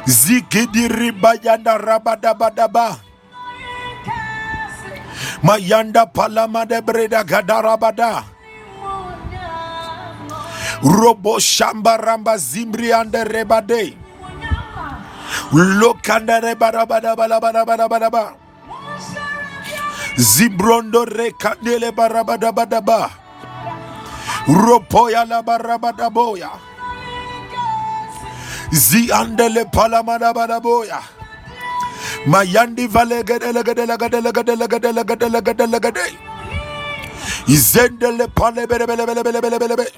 [0.06, 3.00] Zikidi ribayanda rabada bada ba.
[5.44, 8.24] Mayanda palamade breda gadarabada.
[10.84, 13.98] Robo shamba ramba zimbriande rebade.
[15.52, 16.86] Lokanda rebada
[20.18, 23.10] Zimbrondo rekandele barabadabadaba.
[24.48, 26.50] Ropoya la barabadaboya.
[28.72, 31.02] Ziandele palamadabadaboya.
[32.28, 36.18] Mayandi vale gadele gadele gadele gadele gadele gadele gadele gadele.
[37.48, 39.92] Izendele pale bele bele bele bele bele bele bele.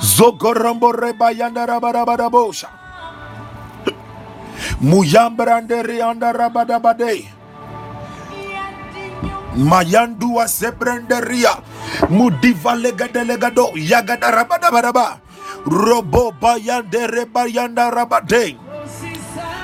[0.00, 2.68] Zogorambo rebayanda rabadabadabosha.
[4.80, 7.28] Muyambrande rianda rabadabade.
[9.56, 11.62] Mayandua sebrenderia.
[12.08, 13.72] Mudiva legadelegado.
[13.76, 15.20] Yagada rabadabadaba.
[15.66, 18.56] Robo bayande rebayanda rabade.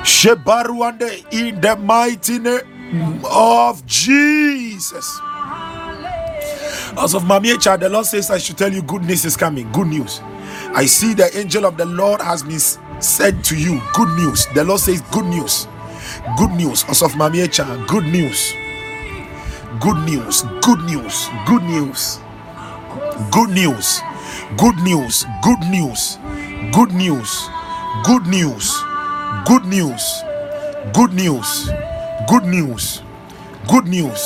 [0.05, 5.21] Shebaruande in the mighty name of Jesus.
[6.97, 9.71] As of Mamiecha, the Lord says, I should tell you good news is coming.
[9.73, 10.21] Good news.
[10.75, 12.59] I see the angel of the Lord has been
[13.01, 13.81] said to you.
[13.95, 14.47] Good news.
[14.55, 15.67] The Lord says, Good news.
[16.37, 16.85] Good news.
[16.89, 18.53] As of Mamiecha, good news.
[19.81, 20.43] Good news.
[20.63, 21.29] Good news.
[21.47, 22.19] Good news.
[23.31, 24.03] Good news.
[24.57, 25.25] Good news.
[25.43, 26.19] Good news.
[26.73, 27.47] Good news.
[28.05, 28.83] Good news.
[29.45, 30.21] Good news.
[30.95, 31.71] Good news.
[32.27, 33.03] Good news.
[33.69, 34.23] Good news.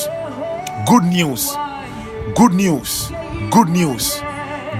[0.86, 1.56] Good news.
[2.34, 3.10] Good news.
[3.50, 4.20] Good news.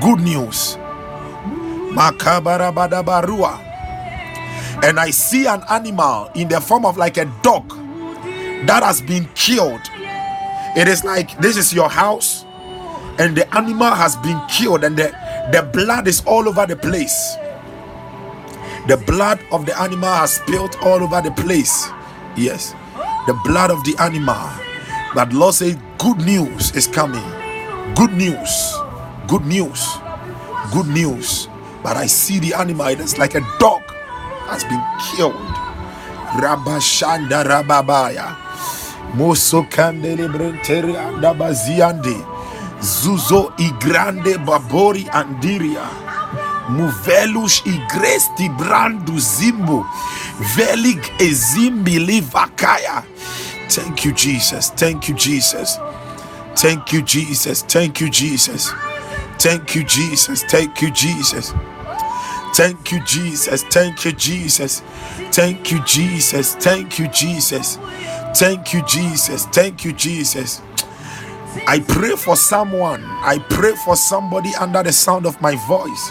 [0.01, 0.79] Good news.
[1.93, 3.61] Makabarabadabarua.
[4.83, 7.69] And I see an animal in the form of like a dog
[8.67, 9.81] that has been killed.
[10.77, 12.45] It is like this is your house,
[13.19, 15.13] and the animal has been killed, and the,
[15.53, 17.37] the blood is all over the place.
[18.89, 21.89] The blood of the animal has spilled all over the place.
[22.37, 22.73] Yes,
[23.27, 24.49] the blood of the animal.
[25.15, 27.23] But Lord says, Good news is coming.
[27.95, 28.75] Good news.
[29.29, 29.87] Good news.
[30.73, 31.49] Good news.
[31.83, 33.83] But I see the animal, it is like a dog
[34.51, 34.83] has been
[35.15, 35.35] killed.
[36.43, 38.42] Rabashanda Rababaya.
[39.15, 42.17] Moso Kandele Brenteri Andabaziande.
[42.81, 45.87] Zuzo Igrande Babori Andiria.
[46.69, 49.87] Muvelus Igresti Brandu Zimbo.
[50.57, 53.05] Velig Ezimbi Livakaya.
[53.69, 54.71] Thank you, Jesus.
[54.71, 55.79] Thank you, Jesus.
[56.57, 57.63] Thank you, Jesus.
[57.63, 58.73] Thank you, Jesus.
[59.39, 60.43] Thank you, Jesus.
[60.51, 61.55] Thank you, Jesus.
[62.55, 63.63] Thank you, Jesus.
[63.71, 64.83] Thank you, Jesus.
[65.33, 66.55] Thank you, Jesus.
[66.57, 67.79] Thank you, Jesus.
[68.35, 69.47] Thank you, Jesus.
[69.47, 70.63] Thank you, Jesus.
[71.69, 73.05] I pray for someone.
[73.05, 76.11] I pray for somebody under the sound of my voice.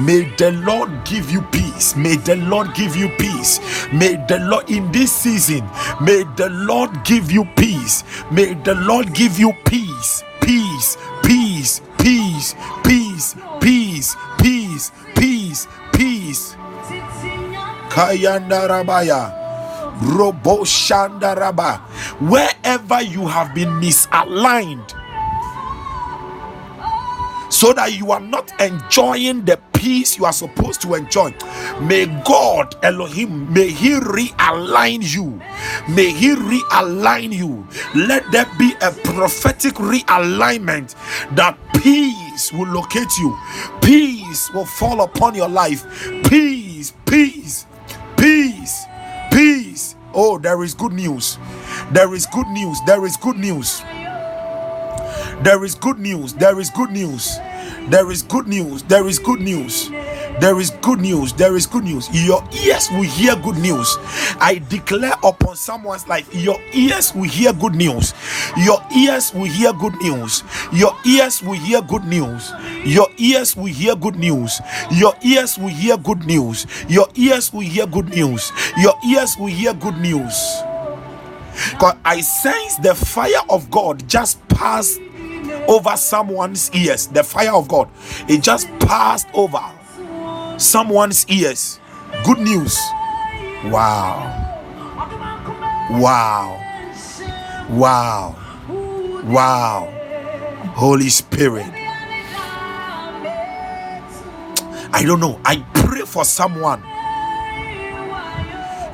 [0.00, 1.96] May the Lord give you peace.
[1.96, 3.60] May the Lord give you peace.
[3.92, 5.68] May the Lord in this season,
[6.00, 8.04] may the Lord give you peace.
[8.30, 10.24] May the Lord give you peace.
[10.42, 16.56] Peace, peace, peace, peace, peace, peace, peace, peace.
[17.90, 19.41] Kayanda Rabaya.
[20.02, 21.80] Robo Shandaraba.
[22.20, 24.92] Wherever you have been misaligned,
[27.52, 31.34] so that you are not enjoying the peace you are supposed to enjoy.
[31.82, 35.40] May God, Elohim, may He realign you.
[35.94, 37.66] May He realign you.
[37.94, 40.94] Let there be a prophetic realignment
[41.36, 43.38] that peace will locate you,
[43.82, 45.84] peace will fall upon your life.
[46.24, 47.66] Peace, peace,
[48.16, 48.86] peace, peace.
[50.14, 51.38] Oh, there is good news.
[51.92, 52.78] There is good news.
[52.86, 53.80] There is good news.
[53.80, 54.82] There is good news.
[55.42, 56.34] There is good news.
[56.34, 57.30] There is good news.
[57.88, 58.82] There is good news.
[58.84, 59.90] There is good news.
[60.40, 61.32] There is good news.
[61.32, 62.08] There is good news.
[62.12, 63.96] Your ears will hear good news.
[64.40, 68.14] I declare upon someone's life, your ears will hear good news.
[68.56, 70.42] Your ears will hear good news.
[70.72, 72.52] Your ears will hear good news.
[72.84, 74.60] Your ears will hear good news.
[74.90, 76.66] Your ears will hear good news.
[76.88, 78.52] Your ears will hear good news.
[78.78, 80.34] Your ears will hear good news.
[81.72, 84.98] Because I sense the fire of God just passed
[85.68, 87.06] over someone's ears.
[87.06, 87.88] The fire of God,
[88.28, 89.60] it just passed over
[90.58, 91.80] someone's ears.
[92.24, 92.78] Good news.
[93.64, 94.50] Wow.
[95.90, 96.58] Wow.
[97.70, 98.36] Wow.
[99.24, 99.88] Wow.
[100.74, 101.66] Holy Spirit.
[104.94, 105.40] I don't know.
[105.44, 106.82] I pray for someone.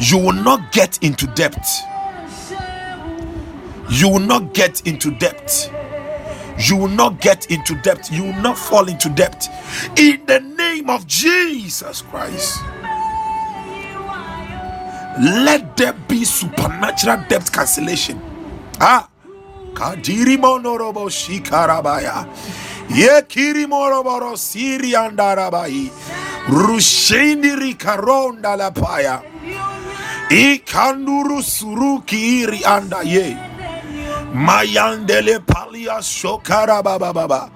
[0.00, 1.66] You will not get into debt.
[3.90, 5.72] You will not get into debt
[6.58, 8.10] you will not get into debt.
[8.10, 9.48] You will not fall into debt.
[9.96, 12.60] In the name of Jesus Christ.
[15.20, 18.20] Let there be supernatural debt cancellation.
[18.80, 19.08] Ah.
[19.74, 22.26] Shikarabaya.
[30.30, 33.36] Ikanduru suruki iri anda ye.
[34.32, 36.00] Mayandele palia
[37.14, 37.50] baba.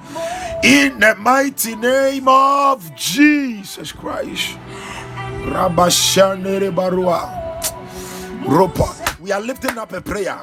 [0.64, 4.59] In the mighty name of Jesus Christ.
[5.33, 7.55] Rabashanere barua.
[8.45, 9.20] Ropa.
[9.20, 10.39] We are lifting up a prayer.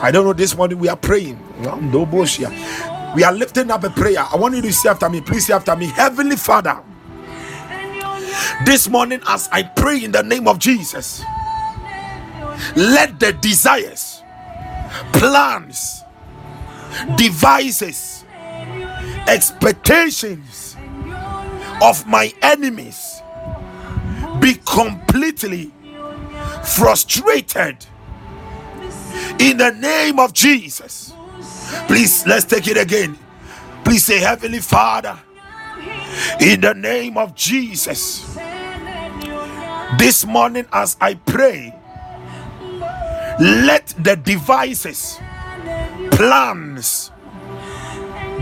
[0.00, 1.38] I don't know this morning we are praying.
[3.14, 4.20] We are lifting up a prayer.
[4.32, 5.20] I want you to say after me.
[5.20, 5.86] Please say after me.
[5.86, 6.82] Heavenly Father.
[8.64, 11.22] This morning, as I pray in the name of Jesus,
[12.76, 14.13] let the desires,
[15.18, 16.02] plans,
[17.16, 18.24] devices,
[19.28, 20.76] expectations
[21.82, 23.22] of my enemies
[24.40, 25.72] be completely
[26.64, 27.76] frustrated
[29.38, 31.12] in the name of Jesus.
[31.86, 33.18] Please, let's take it again.
[33.84, 35.18] Please say, Heavenly Father,
[36.40, 38.36] in the name of Jesus.
[39.98, 41.74] This morning, as I pray,
[43.40, 45.18] let the devices,
[46.12, 47.10] plans,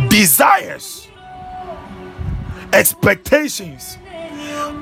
[0.08, 1.08] desires,
[2.72, 3.98] expectations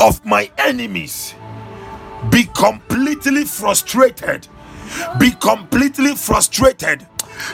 [0.00, 1.34] of my enemies
[2.30, 4.46] be completely frustrated.
[5.18, 7.06] Be completely frustrated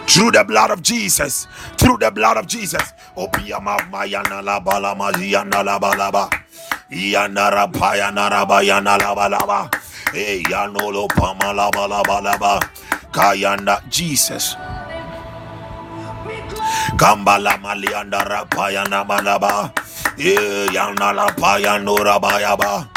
[0.09, 1.47] through the blood of Jesus.
[1.77, 2.93] Through the blood of Jesus.
[10.13, 12.61] Hey, Yanolo Pamalabalabalaba.
[13.13, 14.57] Kayanda Jesus.
[16.97, 19.73] Kambala Malianda Rapayana Malaba.
[20.19, 22.89] Eh, Yanala Payanura Bayaba.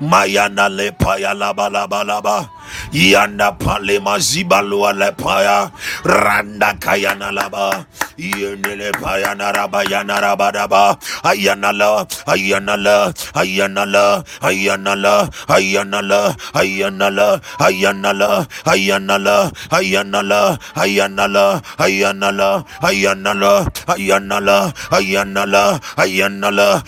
[0.00, 2.50] Mayana Le Payalabalaba.
[2.92, 5.70] Yanda pale mazibalua le paya.
[6.04, 7.86] Randa kayana laba.
[8.18, 10.98] Yenele payana raba yana raba daba.
[11.24, 19.18] Ayana la, ayana la, ayana la, ayana la, ayana la, ayana la, ayana la, ayana
[19.18, 23.50] la, ayana la, ayana la, ayana la, ayana la,
[23.80, 26.82] ayana la, ayana la, ayana la,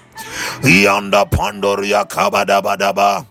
[0.59, 3.30] Yanda pandoria kabadabadaba.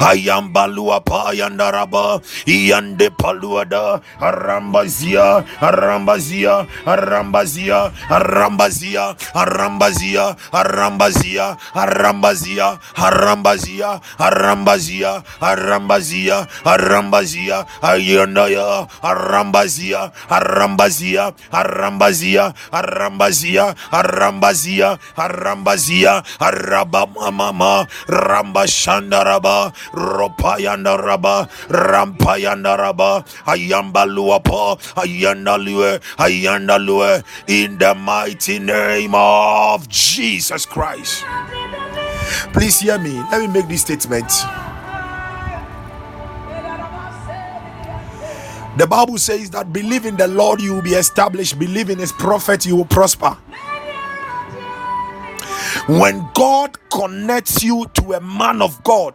[0.00, 16.46] Ayambalua pa yandaraba yande paluada arambazia arambazia arambazia arambazia arambazia arambazia arambazia arambazia arambazia arambazia
[16.64, 34.06] arambazia ayandaya arambazia arambazia arambazia arambazia arambazia arambazia arabamama rambashandaraba ropayanda raba rampayanda raba ayamba
[34.06, 41.24] luapa ayanda lue ayanda lue in the mighty name of Jesus Christ
[42.52, 44.30] please hear me let me make this statement
[48.76, 51.58] The Bible says that believe in the Lord, you will be established.
[51.58, 53.36] Believe in His prophet, you will prosper.
[55.88, 59.14] When God connects you to a man of God,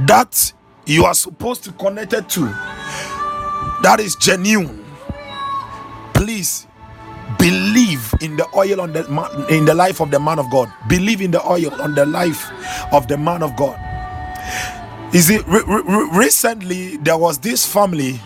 [0.00, 0.52] that
[0.86, 2.46] you are supposed to connect it to
[3.82, 4.84] that is genuine.
[6.14, 6.66] Please
[7.38, 9.04] believe in the oil on the
[9.50, 10.72] in the life of the man of god.
[10.88, 12.50] Believe in the oil on the life
[12.92, 13.78] of the man of god.
[15.14, 18.20] Is it re- re- recently there was this family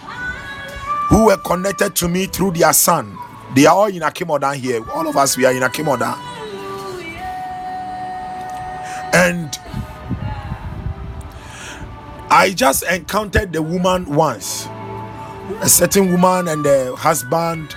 [1.09, 3.17] who were connected to me through their son.
[3.55, 4.81] They are all in akimodan here.
[4.93, 6.17] All of us we are in akimodan
[9.13, 9.59] and
[12.33, 14.67] I just encountered the woman once,
[15.61, 17.75] a certain woman and the husband.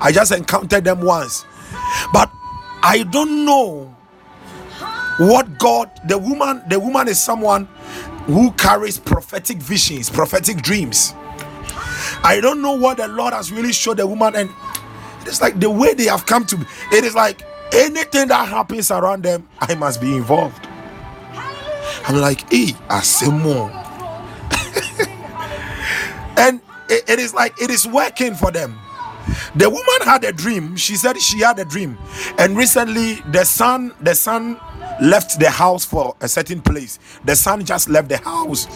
[0.00, 1.46] I just encountered them once,
[2.12, 2.30] but
[2.82, 3.96] I don't know
[5.18, 7.64] what God, the woman, the woman is someone
[8.26, 11.14] who carries prophetic visions, prophetic dreams.
[12.22, 14.50] I don't know what the Lord has really showed the woman, and
[15.22, 16.66] it's like the way they have come to.
[16.92, 17.42] It is like
[17.72, 20.68] anything that happens around them, I must be involved.
[22.06, 23.85] I'm like, hey, Asimo.
[26.36, 28.78] and it, it is like it is working for them.
[29.56, 30.76] The woman had a dream.
[30.76, 31.98] She said she had a dream,
[32.38, 34.60] and recently the son, the son
[35.00, 36.98] left the house for a certain place.
[37.24, 38.66] The son just left the house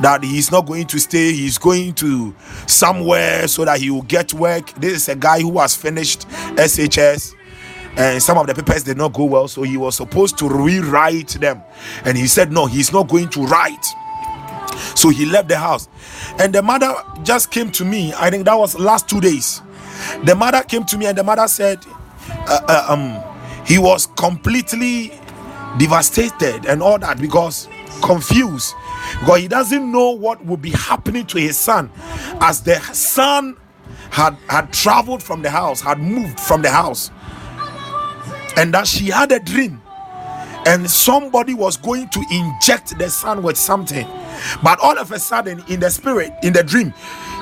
[0.00, 2.34] that he's not going to stay, he's going to
[2.66, 4.72] somewhere so that he will get work.
[4.74, 7.34] This is a guy who has finished SHS
[7.98, 11.30] and some of the papers did not go well, so he was supposed to rewrite
[11.40, 11.60] them.
[12.04, 13.84] And he said, No, he's not going to write.
[14.94, 15.88] So he left the house.
[16.38, 18.12] And the mother just came to me.
[18.14, 19.62] I think that was last two days.
[20.24, 21.78] The mother came to me and the mother said,
[22.30, 25.12] uh, uh, um, he was completely
[25.78, 27.68] devastated and all that because
[28.02, 28.74] confused
[29.20, 31.90] because he doesn't know what will be happening to his son
[32.40, 33.56] as the son
[34.10, 37.10] had had traveled from the house had moved from the house
[38.56, 39.80] and that she had a dream
[40.68, 44.06] and somebody was going to inject the son with something
[44.62, 46.92] but all of a sudden in the spirit in the dream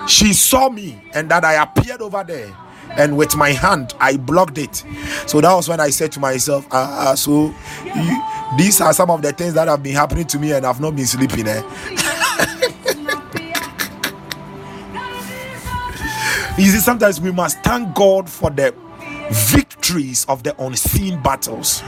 [0.07, 2.55] she saw me and that i appeared over there
[2.91, 4.85] and with my hand I blocked it.
[5.27, 7.55] So that was when I said to myself, uh, uh, so
[7.85, 8.23] you,
[8.57, 10.97] these are some of the things that have been happening to me and I've not
[10.97, 11.47] been sleeping.
[11.47, 11.63] Eh?
[16.59, 18.75] you see, sometimes we must thank God for the
[19.51, 21.83] victories of the unseen battles.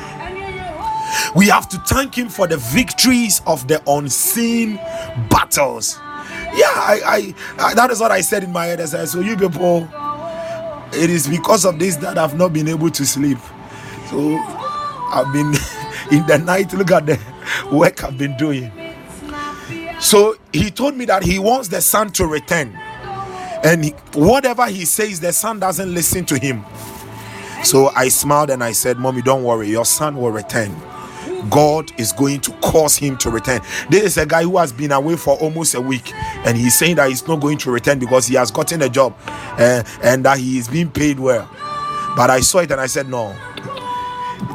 [1.35, 4.77] We have to thank Him for the victories of the unseen
[5.31, 5.99] battles.
[6.55, 8.81] Yeah, I, I, I that is what I said in my head.
[8.81, 9.89] I said, so you people
[10.93, 13.39] it is because of this that I've not been able to sleep.
[14.11, 15.55] So I've been
[16.11, 16.73] in the night.
[16.73, 17.19] Look at the
[17.73, 18.73] work I've been doing.
[20.01, 22.79] So he told me that he wants the son to return,
[23.65, 26.65] and he, whatever he says, the son doesn't listen to him.
[27.65, 30.75] So I smiled and I said, Mommy, don't worry, your son will return.
[31.51, 33.61] God is going to cause him to return.
[33.91, 36.97] This is a guy who has been away for almost a week, and he's saying
[36.97, 40.39] that he's not going to return because he has gotten a job uh, and that
[40.39, 41.49] he is being paid well.
[42.17, 43.35] But I saw it and I said, No,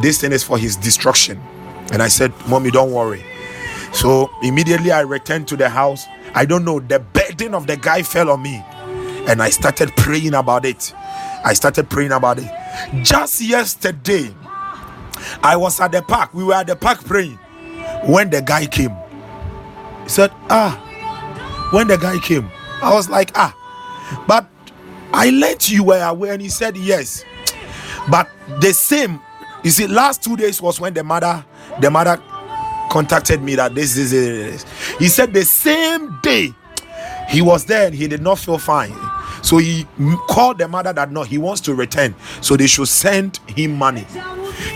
[0.02, 1.42] this thing is for his destruction.
[1.92, 3.24] And I said, Mommy, don't worry.
[3.94, 6.06] So immediately I returned to the house.
[6.34, 8.64] I don't know, the burden of the guy fell on me,
[9.28, 10.94] and I started praying about it.
[11.46, 12.52] I started praying about it.
[13.04, 14.34] Just yesterday,
[15.42, 16.34] I was at the park.
[16.34, 17.38] We were at the park praying
[18.06, 18.96] when the guy came.
[20.04, 22.50] He said, Ah, when the guy came,
[22.82, 23.56] I was like, Ah,
[24.28, 24.48] but
[25.14, 26.34] I let you were aware.
[26.34, 27.24] And he said, Yes.
[28.10, 29.22] But the same,
[29.64, 31.46] you see, last two days was when the mother,
[31.80, 32.22] the mother
[32.92, 34.66] contacted me that this is it.
[35.00, 36.54] He said the same day
[37.30, 38.94] he was there and he did not feel fine.
[39.42, 39.86] So he
[40.28, 42.14] called the mother that no, he wants to return.
[42.42, 44.06] So they should send him money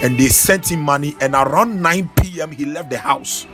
[0.02, 1.16] and they sent him money.
[1.22, 3.48] And around 9 p.m., he left the house.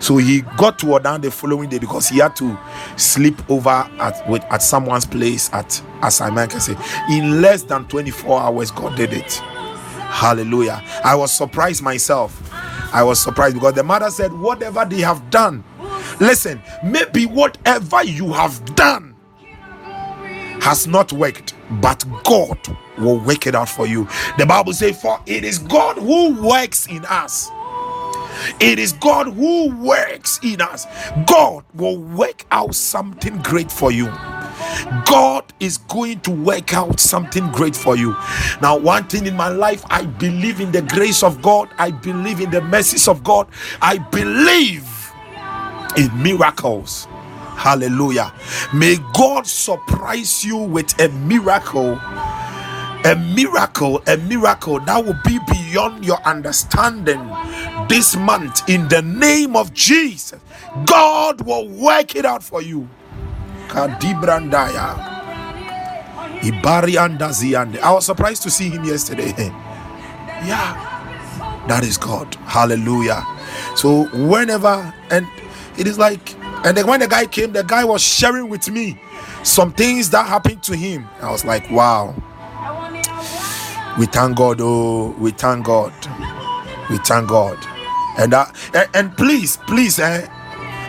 [0.00, 2.58] So he got to Odan the following day because he had to
[2.96, 6.50] sleep over at with, at someone's place at Assignment.
[6.50, 6.76] Can say
[7.08, 9.32] in less than 24 hours, God did it.
[9.34, 10.82] Hallelujah.
[11.04, 12.52] I was surprised myself.
[12.92, 15.62] I was surprised because the mother said, Whatever they have done,
[16.20, 19.14] listen, maybe whatever you have done
[20.60, 22.58] has not worked, but God
[22.98, 24.08] will work it out for you.
[24.38, 27.50] The Bible says, For it is God who works in us.
[28.60, 30.86] It is God who works in us.
[31.26, 34.06] God will work out something great for you.
[35.04, 38.16] God is going to work out something great for you.
[38.60, 42.40] Now, one thing in my life, I believe in the grace of God, I believe
[42.40, 43.48] in the mercies of God,
[43.80, 44.88] I believe
[45.96, 47.06] in miracles.
[47.56, 48.32] Hallelujah.
[48.74, 52.00] May God surprise you with a miracle
[53.04, 57.20] a miracle, a miracle that will be beyond your understanding
[57.88, 60.40] this month in the name of Jesus.
[60.86, 62.88] God will work it out for you.
[63.68, 65.10] Kadibrandaya.
[66.40, 67.78] Ibariandaziande.
[67.80, 69.32] I was surprised to see him yesterday.
[70.46, 72.34] yeah, that is God.
[72.46, 73.24] Hallelujah.
[73.76, 75.26] So whenever and
[75.76, 79.00] it is like, and then when the guy came, the guy was sharing with me
[79.42, 81.06] some things that happened to him.
[81.20, 82.14] I was like, wow
[83.98, 84.58] we thank God.
[84.60, 85.92] Oh, we thank God.
[86.90, 87.58] We thank God.
[88.18, 90.26] And uh, and, and please, please, eh,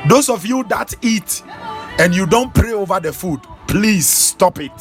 [0.09, 1.43] those of you that eat
[1.99, 4.71] and you don't pray over the food, please stop it.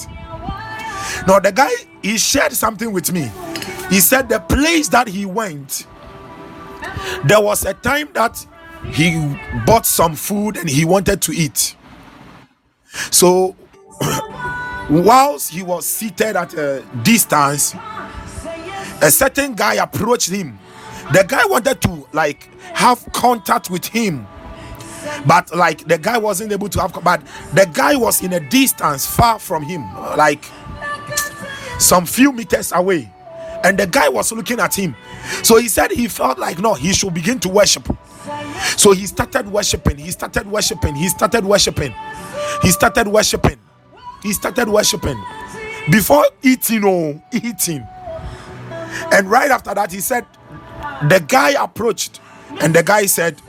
[1.27, 1.71] Now, the guy
[2.03, 3.31] he shared something with me.
[3.91, 5.87] He said the place that he went,
[7.25, 8.45] there was a time that
[8.93, 9.37] he
[9.67, 11.77] bought some food and he wanted to eat.
[13.11, 13.57] So,
[14.93, 17.75] whilst he was seated at a distance,
[19.01, 20.59] a certain guy approached him.
[21.13, 24.27] The guy wanted to like have contact with him,
[25.27, 26.93] but like the guy wasn't able to have.
[27.03, 27.23] But
[27.55, 29.83] the guy was in a distance far from him,
[30.17, 30.45] like
[31.79, 33.11] some few meters away,
[33.65, 34.95] and the guy was looking at him.
[35.43, 37.89] So he said he felt like no, he should begin to worship.
[38.77, 39.97] So he started worshiping.
[39.97, 40.95] He started worshiping.
[40.95, 41.95] He started worshiping.
[42.63, 43.59] He started worshiping.
[44.23, 45.21] He started worshiping.
[45.91, 47.87] Before eating, oh, eating.
[49.13, 50.27] And right after that, he said,
[51.09, 52.21] the guy approached,
[52.61, 53.41] and the guy said,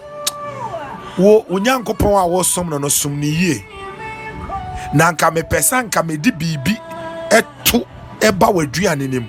[1.18, 3.66] wo onyankopɔn a wɔsom no no som ne yie
[4.94, 6.76] na nka mepɛ sɛ nka mede biribi
[7.30, 7.86] ɛto
[8.20, 9.28] ɛba w'aduane no mu.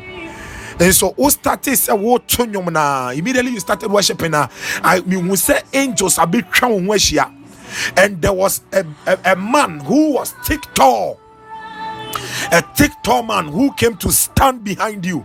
[0.81, 2.37] And so who started say what
[2.73, 3.11] na.
[3.11, 4.49] Immediately you started worshiping na
[4.83, 7.31] i mean we say angels a bit wo ho ahyia.
[7.97, 11.19] And there was a, a, a man who was thick tall
[12.53, 15.25] a thick tall man who came to stand behind you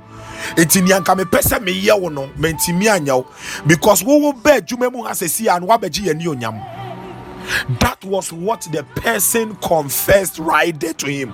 [0.55, 3.27] eti ni anka mepɛ sɛ meyɛ wo no mantimi anyɛ wo
[3.67, 8.83] because wowo bɛ adwuma mu ha sɛsi a no woabɛgye onyam that was what the
[8.95, 11.33] person confessed right there to him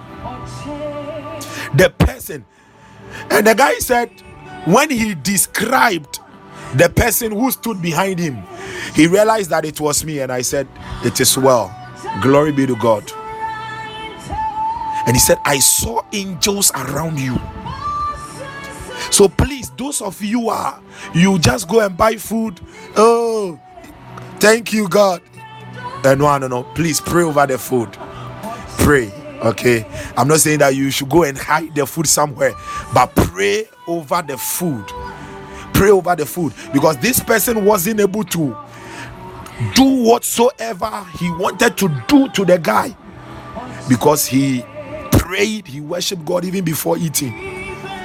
[1.76, 2.46] the person
[3.30, 4.10] and the guy said,
[4.66, 6.20] when he described
[6.76, 8.44] the person who stood behind him,
[8.94, 10.20] he realized that it was me.
[10.20, 10.68] And I said,
[11.04, 11.74] It is well.
[12.22, 13.12] Glory be to God.
[15.08, 17.40] And he said, I saw angels around you.
[19.12, 20.82] So please, those of you are
[21.14, 22.60] you just go and buy food.
[22.96, 23.60] Oh,
[24.40, 25.22] thank you, God.
[26.04, 26.64] Uh, no, no, no.
[26.64, 27.92] Please pray over the food.
[28.80, 29.12] Pray
[29.46, 29.86] Okay,
[30.18, 32.54] I'm not saying that you should go and hide the food somewhere,
[32.94, 34.86] but pray over the food.
[35.74, 38.58] Pray over the food because this person wasn't able to
[39.76, 42.96] do whatsoever he wanted to do to the guy
[43.88, 44.64] because he
[45.20, 47.34] prayed, he worshiped God even before eating,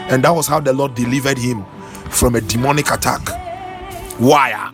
[0.09, 1.65] and that was how the Lord delivered him
[2.11, 3.29] from a demonic attack.
[4.19, 4.73] Why?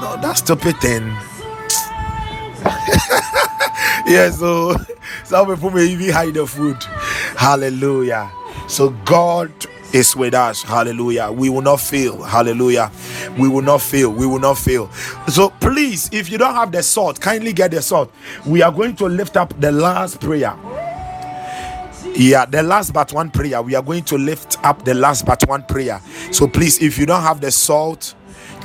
[0.00, 1.02] No, that's stupid thing.
[4.06, 4.76] yeah, so
[5.24, 6.82] some people may even hide the food.
[7.36, 8.30] Hallelujah.
[8.68, 9.52] So God
[9.94, 10.62] is with us.
[10.64, 11.32] Hallelujah.
[11.32, 12.22] We will not fail.
[12.24, 12.92] Hallelujah.
[13.38, 14.12] We will not fail.
[14.12, 14.90] We will not fail.
[15.28, 18.12] So please, if you don't have the salt, kindly get the salt.
[18.46, 20.56] We are going to lift up the last prayer.
[22.16, 23.62] Yeah, the last but one prayer.
[23.62, 26.00] We are going to lift up the last but one prayer.
[26.32, 28.14] So please, if you don't have the salt,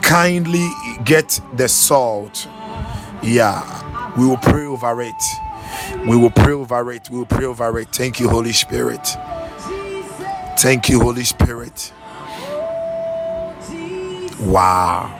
[0.03, 0.67] kindly
[1.05, 2.47] get the salt.
[3.23, 3.81] Yeah
[4.17, 5.23] we will pray over it.
[6.07, 7.09] We will pray over it.
[7.09, 7.89] We will pray over it.
[7.93, 9.07] Thank you, Holy Spirit.
[10.59, 11.93] Thank you, Holy Spirit.
[14.43, 15.15] Wow.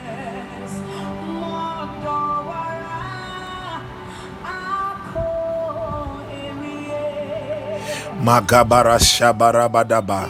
[8.20, 10.28] Magabara Shabarabadaba.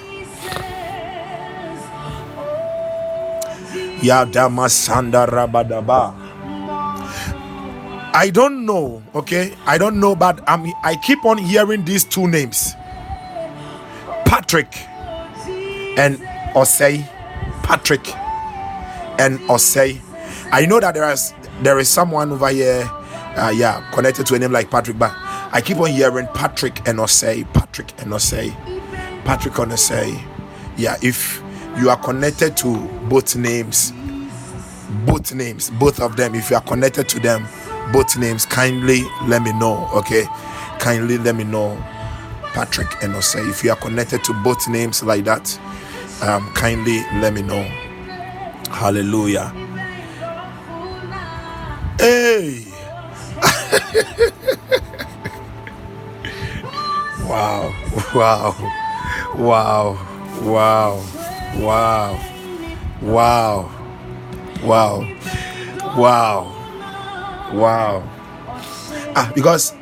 [3.98, 6.14] Yadama Sanda Rabadaba.
[8.14, 9.54] I don't know, okay?
[9.66, 12.74] I don't know, but I mean, I keep on hearing these two names
[14.24, 14.89] Patrick
[16.00, 16.18] and
[16.56, 17.06] Osei.
[17.70, 18.08] Patrick
[19.20, 20.00] and Osei.
[20.50, 21.32] I know that there is
[21.62, 22.82] there is someone over here,
[23.36, 25.12] uh, yeah, connected to a name like Patrick, but
[25.52, 28.50] I keep on hearing Patrick and Osei, Patrick and Osei,
[29.24, 30.20] Patrick and Osei.
[30.76, 31.40] Yeah, if
[31.78, 32.76] you are connected to
[33.08, 33.92] both names,
[35.06, 37.46] both names, both of them, if you are connected to them,
[37.92, 39.88] both names, kindly let me know.
[39.94, 40.24] Okay,
[40.80, 41.76] kindly let me know.
[42.52, 43.48] Patrick and Osei.
[43.48, 45.56] If you are connected to both names like that,
[46.22, 47.62] um, kindly let me know.
[48.70, 49.52] Hallelujah.
[51.98, 52.64] Hey.
[57.28, 57.72] wow.
[58.14, 58.54] Wow.
[59.36, 59.98] Wow.
[60.42, 61.02] Wow.
[61.58, 62.18] Wow.
[63.02, 63.70] Wow.
[64.62, 65.04] Wow.
[65.96, 66.38] Wow.
[67.52, 68.02] Wow.
[69.16, 69.74] Ah, because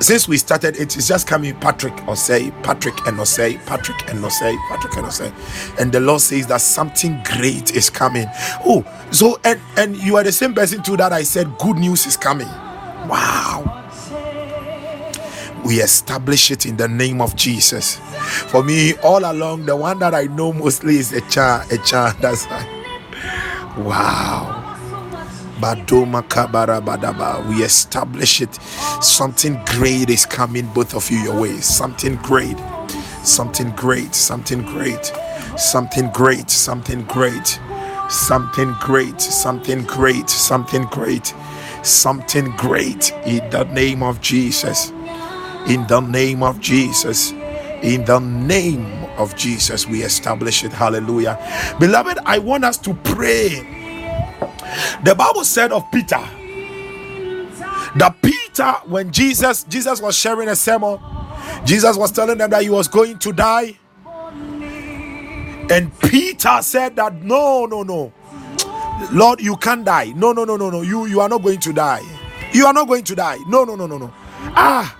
[0.00, 4.32] since we started, it is just coming Patrick or say Patrick and say Patrick and
[4.32, 5.32] say Patrick and say,
[5.78, 8.26] and the Lord says that something great is coming.
[8.64, 12.06] Oh, so and and you are the same person too that I said good news
[12.06, 12.48] is coming.
[13.08, 13.76] Wow.
[15.64, 17.96] We establish it in the name of Jesus.
[17.96, 22.16] For me, all along, the one that I know mostly is a child, a child.
[22.20, 22.66] That's like,
[23.76, 24.69] wow.
[27.48, 28.54] We establish it.
[29.02, 31.66] Something great is coming, both of you, your ways.
[31.66, 32.56] Something great.
[33.24, 35.12] something great, something great,
[35.56, 37.58] something great, something great,
[38.10, 41.34] something great, something great, something great,
[41.82, 44.92] something great in the name of Jesus.
[45.68, 47.32] In the name of Jesus.
[47.82, 48.86] In the name
[49.18, 50.72] of Jesus, we establish it.
[50.72, 51.38] Hallelujah.
[51.80, 53.86] Beloved, I want us to pray.
[55.04, 56.20] The Bible said of Peter
[57.96, 60.98] that Peter, when Jesus Jesus was sharing a sermon,
[61.64, 63.78] Jesus was telling them that he was going to die.
[65.70, 68.12] And Peter said that no, no, no.
[69.12, 70.12] Lord, you can't die.
[70.16, 70.82] No, no, no, no, no.
[70.82, 72.02] You you are not going to die.
[72.52, 73.38] You are not going to die.
[73.46, 74.12] No, no, no, no, no.
[74.56, 74.96] Ah.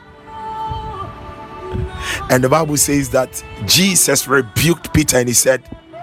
[2.31, 5.63] And the Bible says that Jesus rebuked Peter and he said,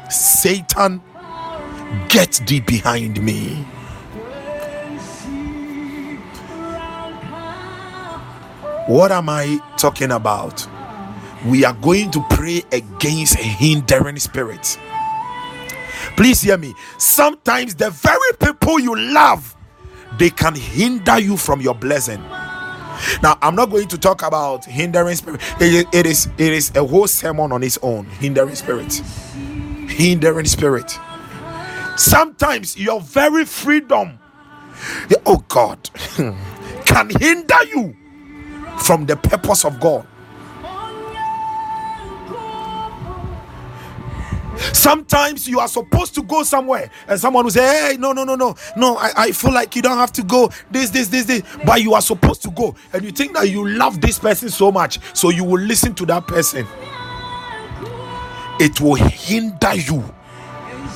[0.09, 1.01] Satan,
[2.09, 3.65] get thee behind me.
[8.87, 10.67] What am I talking about?
[11.45, 14.77] We are going to pray against hindering spirits.
[16.15, 16.73] Please hear me.
[16.97, 19.55] Sometimes the very people you love,
[20.17, 22.21] they can hinder you from your blessing.
[23.21, 25.41] Now, I'm not going to talk about hindering spirit.
[25.59, 28.05] It, it is it is a whole sermon on its own.
[28.05, 28.93] Hindering spirit.
[29.87, 30.97] Hindering spirit.
[31.97, 34.19] Sometimes your very freedom,
[35.25, 35.89] oh God,
[36.85, 37.95] can hinder you
[38.79, 40.05] from the purpose of God.
[44.73, 48.35] Sometimes you are supposed to go somewhere, and someone will say, Hey, no, no, no,
[48.35, 50.51] no, no, I, I feel like you don't have to go.
[50.71, 53.67] This, this, this, this, but you are supposed to go, and you think that you
[53.67, 56.65] love this person so much, so you will listen to that person.
[58.59, 60.03] It will hinder you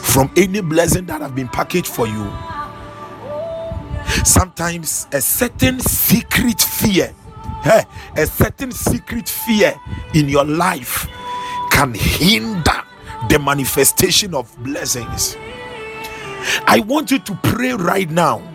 [0.02, 2.32] from any blessing that have been packaged for you.
[4.26, 7.14] Sometimes a certain secret fear
[8.18, 9.74] a certain secret fear
[10.14, 11.08] in your life
[11.72, 12.82] can hinder
[13.30, 15.38] the manifestation of blessings.
[16.66, 18.48] I want you to pray right now.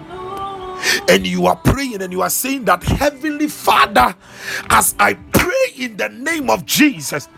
[1.09, 4.15] And you are praying and you are saying that, Heavenly Father,
[4.69, 7.29] as I pray in the name of Jesus,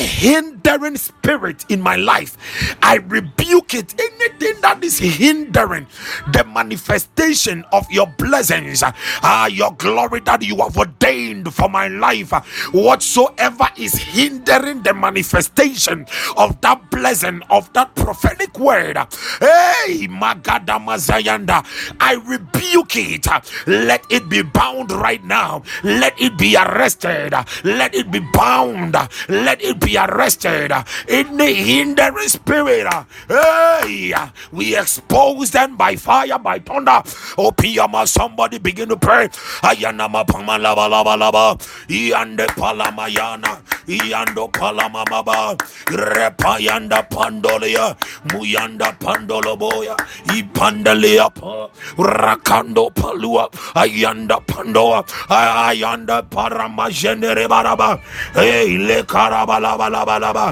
[0.00, 2.36] hindering spirit in my life,
[2.82, 3.94] I rebuke it.
[4.00, 5.86] Anything that is hindering
[6.32, 12.30] the manifestation of your blessings, ah, your glory that you have ordained for my life,
[12.72, 18.96] whatsoever is hindering the manifestation of that blessing, of that prophetic word,
[19.40, 21.64] hey, Magada Mazayanda,
[22.00, 23.26] I rebuke it.
[23.66, 25.62] Let it be bound right now.
[25.82, 27.32] Let it be arrested.
[27.64, 28.94] Let it be bound.
[29.28, 30.72] Let it be arrested
[31.08, 32.86] in the hindering spirit.
[33.28, 34.12] Hey,
[34.52, 37.02] we expose them by fire, by thunder.
[37.38, 39.28] Oh, Open mouth, somebody begin to pray.
[39.62, 41.56] Ayanama pama lava lava lava.
[41.88, 43.60] Iande palamayana.
[43.88, 45.56] Iando palamamaba.
[45.88, 47.96] Repayanda pandolia.
[48.28, 49.96] Muyanda pandoloboya.
[50.28, 51.68] Ipandalia pa.
[51.96, 53.48] Rakando palua.
[53.74, 55.04] Ayanda pandoa.
[55.28, 57.98] Ayanda paramajenere baraba.
[58.34, 60.46] Hey, le karabala laba laba laba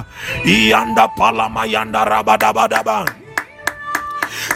[0.45, 2.05] yanda palama yanda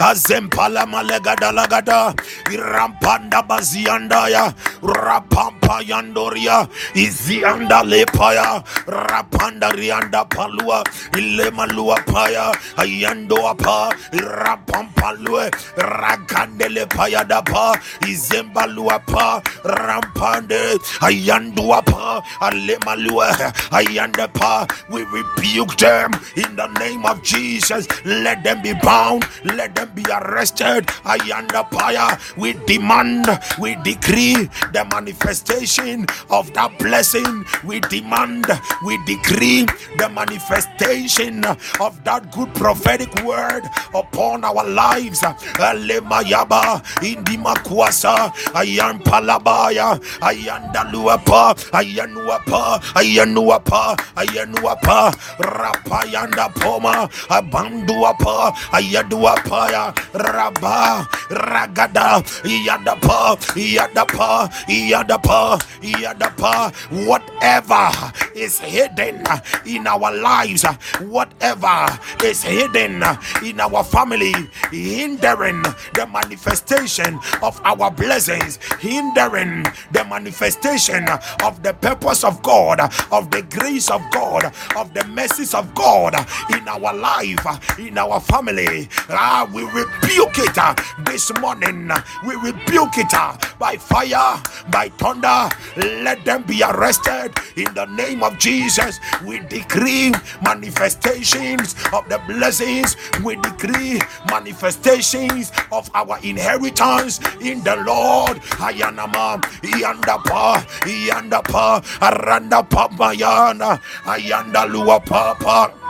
[0.01, 2.15] rabadaba daba azempala malegada lagada.
[2.51, 6.67] Irampanda bazianda ya rapampa yandoria.
[6.95, 8.63] Izianda lepaya.
[8.87, 10.83] Rapanda rianda palua.
[11.17, 12.51] Ile malua paya.
[12.77, 13.89] Ayando apa.
[14.13, 15.49] Rapampa lue.
[15.77, 17.75] Ragandele paya dapa.
[18.07, 19.41] Izembalua pa.
[19.63, 20.77] Rampande.
[21.01, 22.23] Ayandu apa.
[22.41, 23.31] Ale malua.
[23.71, 24.67] Ayanda pa.
[24.91, 27.87] We rebuke them in the name of Jesus.
[28.05, 29.25] Let them be bound.
[29.43, 30.87] Let them be arrested.
[31.05, 33.25] Ayanda Paya, we demand,
[33.59, 37.45] we decree the manifestation of that blessing.
[37.65, 38.45] We demand,
[38.85, 39.65] we decree
[39.97, 41.45] the manifestation
[41.79, 43.63] of that good prophetic word
[43.95, 45.21] upon our lives.
[45.21, 59.70] Alemayaba, Indimakwasa, Ayan Palabaya, Ayanda Luapa, Ayanuapa, Ayanuapa, Ayanuapa, Rapayanda Poma, Abanduapa, Ayaduapa
[60.13, 66.73] raba ragada yadapa yadapa yadapa yadapa.
[67.07, 67.91] Whatever
[68.35, 69.23] is hidden
[69.65, 70.65] in our lives
[71.01, 71.87] whatever
[72.23, 73.03] is hidden
[73.43, 74.33] in our family
[74.71, 75.61] hindering
[75.93, 81.05] the manifestation of our blessings hindering the manifestation
[81.43, 82.79] of the purpose of God
[83.11, 84.45] of the grace of God
[84.77, 86.15] of the mercies of God
[86.55, 87.45] in our life
[87.79, 88.87] in our family.
[89.09, 91.89] Ah, we rebuke it uh, this morning.
[92.25, 94.41] We rebuke it uh, by fire,
[94.71, 95.49] by thunder.
[95.77, 100.11] Let them be arrested in the name of Jesus, we decree
[100.43, 102.95] manifestations of the blessings.
[103.23, 108.37] We decree manifestations of our inheritance in the Lord.
[108.61, 115.80] Ayanama, Yandapa, Yandapa, Aranda Pamayana, Ayanda Lua Papa.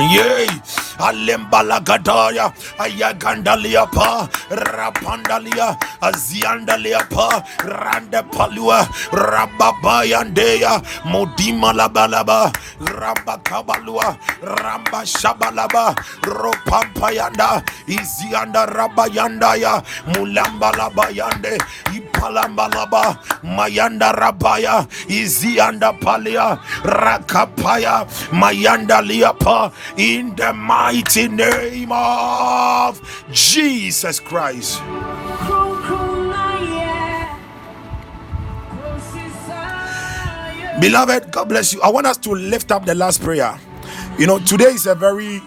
[0.00, 0.48] Yay,
[1.00, 2.48] Alembalagadaya,
[2.80, 12.48] Ayagandalia pa, Rapandalia, Aziandalia pa, Randa Palua, Rababayandeya, Modima Labalaba,
[12.80, 15.92] Ramba Kabalua, Ramba Shabalaba,
[16.24, 19.84] Ropampayanda, Izianda Rabayandaya,
[20.16, 21.58] Mulamba Labayande,
[22.20, 33.00] Ipalambalaba, Mayanda Rabaya, Izianda Palia, Rakapaya, Mayanda Liapa, in the mighty name of
[33.32, 34.82] Jesus Christ.
[40.80, 41.82] Beloved, God bless you.
[41.82, 43.58] I want us to lift up the last prayer.
[44.18, 45.42] You know, today is a very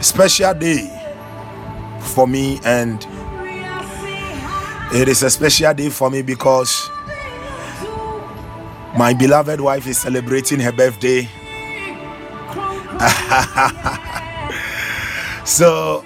[0.00, 0.90] special day
[2.00, 3.04] for me, and
[4.94, 6.88] it is a special day for me because
[8.96, 11.22] my beloved wife is celebrating her birthday.
[15.44, 16.04] so,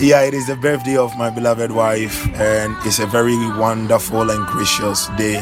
[0.00, 4.46] yeah, it is the birthday of my beloved wife, and it's a very wonderful and
[4.46, 5.36] gracious day.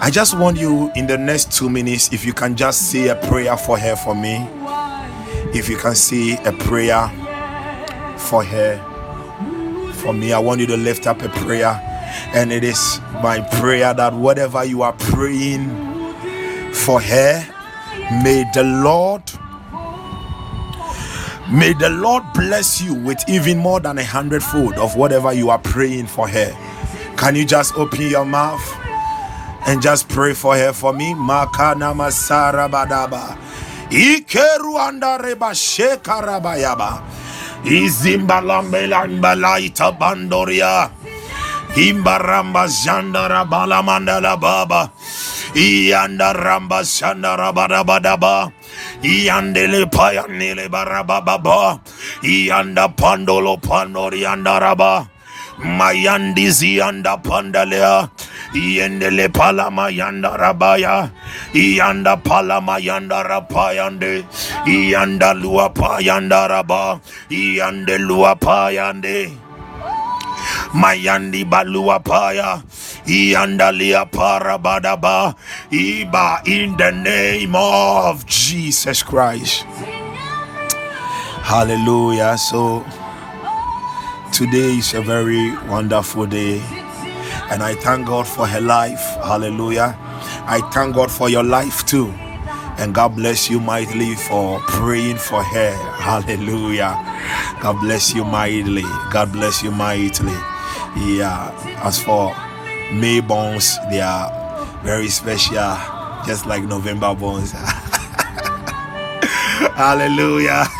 [0.00, 3.16] I just want you in the next two minutes, if you can just say a
[3.16, 4.48] prayer for her for me.
[5.54, 7.10] If you can say a prayer
[8.16, 8.91] for her
[10.02, 11.80] for me, I want you to lift up a prayer.
[12.34, 15.70] And it is my prayer that whatever you are praying
[16.72, 17.46] for her,
[18.22, 19.22] may the Lord
[21.50, 25.58] May the Lord bless you with even more than a hundredfold of whatever you are
[25.58, 26.50] praying for her.
[27.18, 28.62] Can you just open your mouth?
[29.66, 31.14] and just pray for her for me.
[31.14, 33.36] Makana Masara Badaba.
[33.90, 37.02] Ikeru andareba shekarabayaba.
[37.64, 40.90] Izimbalambelanbalaita bandoria.
[41.78, 44.90] Imbaramba jandara balamandala baba.
[45.54, 48.50] Ianda ramba shandara badabadaba.
[49.02, 51.78] Iandele payanele barababa.
[52.22, 55.06] Ianda pandolo pandori andaraba.
[55.62, 58.08] Mayandi zianda pandalea.
[58.54, 61.10] Yendele palama yanda rabaya.
[61.54, 64.24] Yanda palama yanda rapayande.
[64.66, 67.00] Yanda luapa yanda raba.
[67.30, 69.32] Yande luapa yande.
[70.74, 72.62] Mayandi balua paya.
[73.06, 75.34] Iandalia parabadaba.
[75.70, 79.64] Iba in the name of Jesus Christ.
[81.44, 82.36] Hallelujah.
[82.38, 82.84] So
[84.32, 86.81] today is a very wonderful day.
[87.52, 89.00] And I thank God for her life.
[89.22, 89.94] Hallelujah.
[90.46, 92.08] I thank God for your life too.
[92.78, 95.72] And God bless you mightily for praying for her.
[96.00, 96.96] Hallelujah.
[97.60, 98.84] God bless you mightily.
[99.12, 100.32] God bless you mightily.
[100.96, 101.52] Yeah.
[101.84, 102.34] As for
[102.94, 104.30] May bones, they are
[104.82, 105.76] very special,
[106.26, 107.52] just like November bones.
[109.76, 110.64] Hallelujah.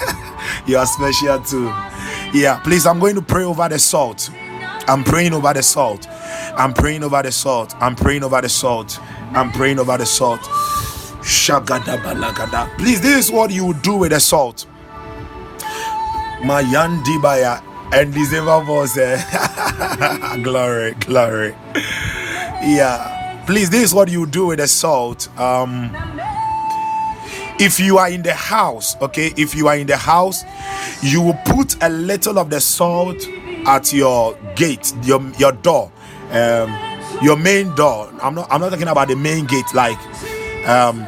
[0.64, 1.66] You are special too.
[2.32, 4.30] Yeah, please, I'm going to pray over the salt.
[4.86, 6.06] I'm praying over the salt.
[6.56, 7.74] I'm praying over the salt.
[7.80, 8.98] I'm praying over the salt.
[9.32, 10.40] I'm praying over the salt.
[11.22, 12.68] Shagada balagada.
[12.78, 14.66] Please, this is what you do with the salt.
[16.42, 17.60] Mayandi baya
[17.92, 18.94] and December was
[20.42, 21.54] glory, glory.
[22.62, 23.44] Yeah.
[23.46, 25.28] Please, this is what you do with the salt.
[25.38, 25.90] Um
[27.60, 30.42] if you are in the house, okay, if you are in the house,
[31.02, 33.16] you will put a little of the salt
[33.66, 35.92] at your gate, your your door,
[36.32, 38.10] um, your main door.
[38.22, 39.98] I'm not I'm not talking about the main gate, like
[40.66, 41.06] um,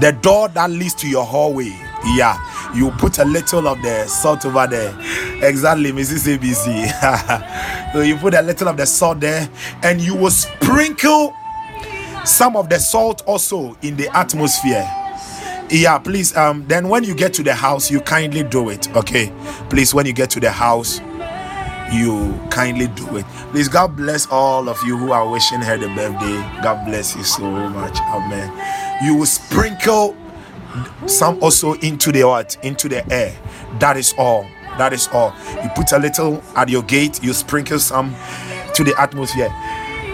[0.00, 1.76] the door that leads to your hallway.
[2.16, 2.38] Yeah,
[2.74, 4.94] you put a little of the salt over there.
[5.42, 6.36] Exactly, Mrs.
[6.38, 7.92] ABC.
[7.92, 9.48] so you put a little of the salt there,
[9.82, 11.34] and you will sprinkle
[12.24, 14.86] some of the salt also in the atmosphere
[15.70, 19.32] yeah please um then when you get to the house you kindly do it okay
[19.70, 21.00] please when you get to the house
[21.92, 23.26] you kindly do it.
[23.52, 26.36] Please god bless all of you who are wishing her the birthday.
[26.62, 27.98] God bless you so much.
[28.00, 28.50] Amen.
[29.04, 30.16] You will sprinkle
[31.06, 32.56] some also into the what?
[32.62, 33.36] Into the air.
[33.78, 34.44] That is all.
[34.78, 35.34] That is all.
[35.62, 37.22] You put a little at your gate.
[37.22, 38.14] You sprinkle some
[38.74, 39.52] to the atmosphere.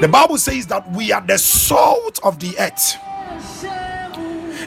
[0.00, 2.96] The bible says that we are the salt of the earth.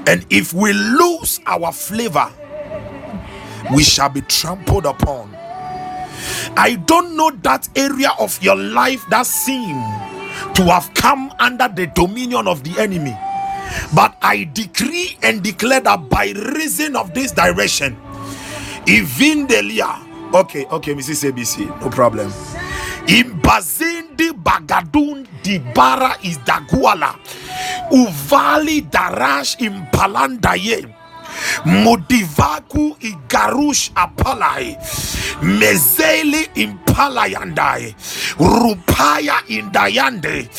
[0.07, 2.31] And if we lose our flavor,
[3.73, 5.35] we shall be trampled upon.
[6.55, 9.75] I don't know that area of your life that seem
[10.53, 13.17] to have come under the dominion of the enemy.
[13.93, 17.97] But I decree and declare that by reason of this direction,
[18.87, 19.99] even Delia.
[20.33, 21.31] Okay, okay, Mrs.
[21.31, 22.29] ABC, no problem.
[23.09, 27.17] Imbazindi Bagadun Dibara is Daguala.
[27.91, 30.98] Uvali Darash Impalandaye.
[31.65, 34.77] Mudivaku igarush apalai.
[35.41, 37.95] Mezeli impalayandai.
[38.39, 40.49] Rupaya indayande.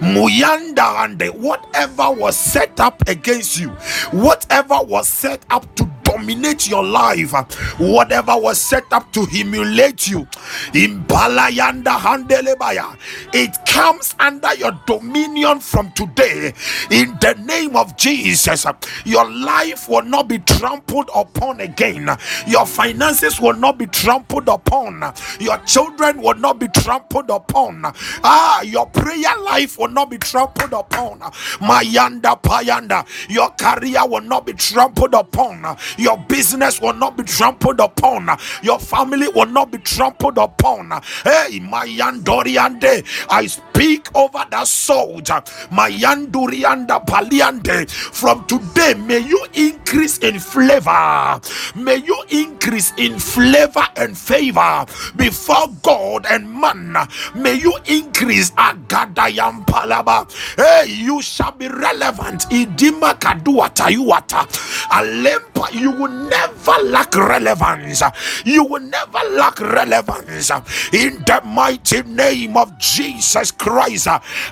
[0.00, 1.28] Muyanda ande.
[1.30, 3.70] Whatever was set up against you,
[4.12, 5.84] whatever was set up to
[6.18, 7.32] dominate your life,
[7.78, 10.26] whatever was set up to humiliate you,
[10.72, 12.96] Imbalayanda handelebaya.
[13.32, 16.52] It comes under your dominion from today.
[16.90, 18.66] In the name of Jesus,
[19.04, 22.08] your life will not be trampled upon again.
[22.46, 25.02] Your finances will not be trampled upon.
[25.40, 27.82] Your children will not be trampled upon.
[28.24, 31.20] Ah, your prayer life will not be trampled upon.
[31.60, 33.06] Mayanda payanda.
[33.28, 35.76] Your career will not be trampled upon.
[35.98, 38.28] Your business will not be trampled upon.
[38.62, 40.90] Your family will not be trampled upon.
[41.24, 43.46] Hey, my Mayandoriande, I
[43.78, 45.40] speak over that soldier.
[45.70, 47.88] Mayandurianda Paliande.
[47.90, 51.40] From today, may you increase in flavor.
[51.76, 54.84] May you increase in flavor and favor
[55.16, 56.96] before God and man.
[57.36, 60.26] May you increase Agadayam Palaba.
[60.56, 62.48] Hey, you shall be relevant.
[62.50, 64.42] Idima Kadua Tayuata.
[64.90, 68.02] Alempa, you will never lack relevance.
[68.44, 70.50] You will never lack relevance.
[70.92, 73.67] In the mighty name of Jesus Christ,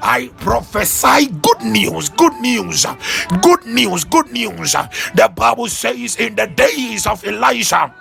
[0.02, 2.86] I prophesy good news, good news,
[3.42, 4.72] good news, good news.
[5.14, 7.92] The Bible says in the days of Elijah.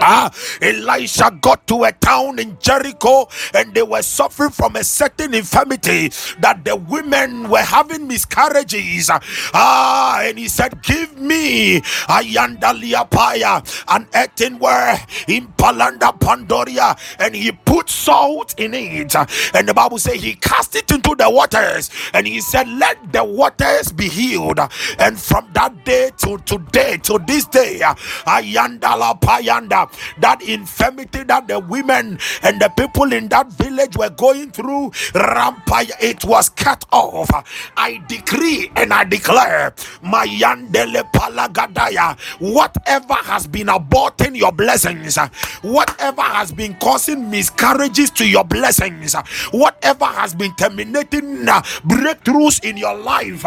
[0.00, 0.30] Ah,
[0.60, 6.10] Elisha got to a town in Jericho and they were suffering from a certain infirmity
[6.40, 9.10] that the women were having miscarriages.
[9.54, 17.52] Ah, and he said, Give me a Ayandaliapaya, an earthenware in Palanda Pandoria, and he
[17.52, 19.14] put salt in it.
[19.54, 23.24] And the Bible says he cast it into the waters and he said, Let the
[23.24, 24.58] waters be healed.
[24.98, 29.79] And from that day to today, to this day, Ayandala Payanda
[30.18, 35.86] that infirmity that the women and the people in that village were going through, rampire,
[36.00, 37.30] it was cut off.
[37.76, 39.72] I decree and I declare,
[40.02, 45.16] Mayandele Palagadaya, whatever has been aborting your blessings,
[45.62, 49.14] whatever has been causing miscarriages to your blessings,
[49.52, 53.42] whatever has been terminating uh, breakthroughs in your life,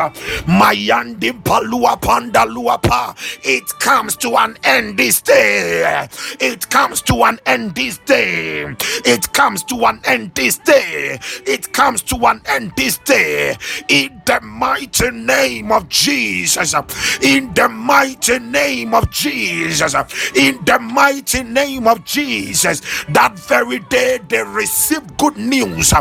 [0.45, 6.07] Mayandi Palua Panda Luapa, it comes to an end this day.
[6.39, 8.75] It comes to an end this day.
[9.05, 11.19] It comes to an end this day.
[11.45, 13.55] It comes to an end this day.
[13.89, 16.73] In the mighty name of Jesus.
[17.21, 19.95] In the mighty name of Jesus.
[20.35, 22.81] In the mighty name of Jesus.
[23.09, 25.93] That very day they received good news.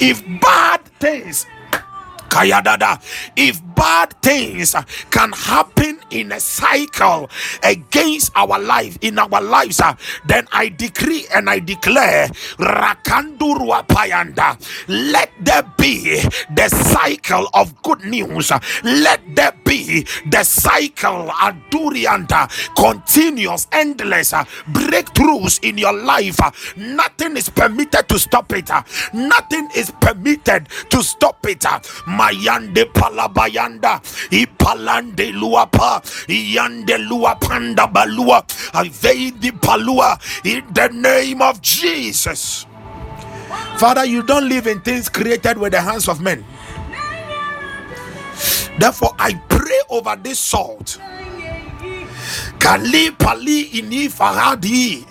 [0.00, 1.46] If bad things.
[3.36, 4.74] If bad things
[5.10, 7.30] can happen in a cycle
[7.62, 9.94] against our life, in our lives, uh,
[10.26, 12.28] then I decree and I declare
[12.58, 14.58] Rakandurua Payanda.
[14.88, 16.20] Let there be
[16.54, 18.52] the cycle of good news.
[18.84, 26.38] Let there be the cycle Adurianda continuous, endless uh, breakthroughs in your life.
[26.76, 28.70] Nothing is permitted to stop it.
[29.14, 31.64] Nothing is permitted to stop it
[32.20, 34.00] mayande palabayanda.
[34.30, 36.02] Ipalande luapa.
[36.28, 38.42] Yande luapanda balua.
[38.74, 42.66] Aveidi palua in the name of Jesus.
[43.78, 46.44] Father you don't live in things created with the hands of men.
[48.78, 50.98] Therefore I pray over this salt.
[52.58, 55.06] Kali pali ini faradi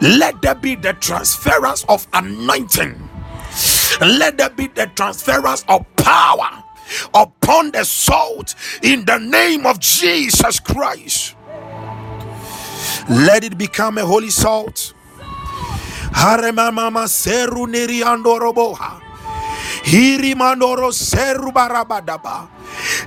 [0.00, 3.07] let there be the transference of anointing
[4.00, 6.62] let there be the transference of power
[7.14, 11.34] upon the salt in the name of Jesus Christ.
[13.08, 14.94] Let it become a holy salt.
[16.12, 19.00] Haremama seru neriandoroboha.
[19.84, 22.48] Hirimandoro seru barabadaba.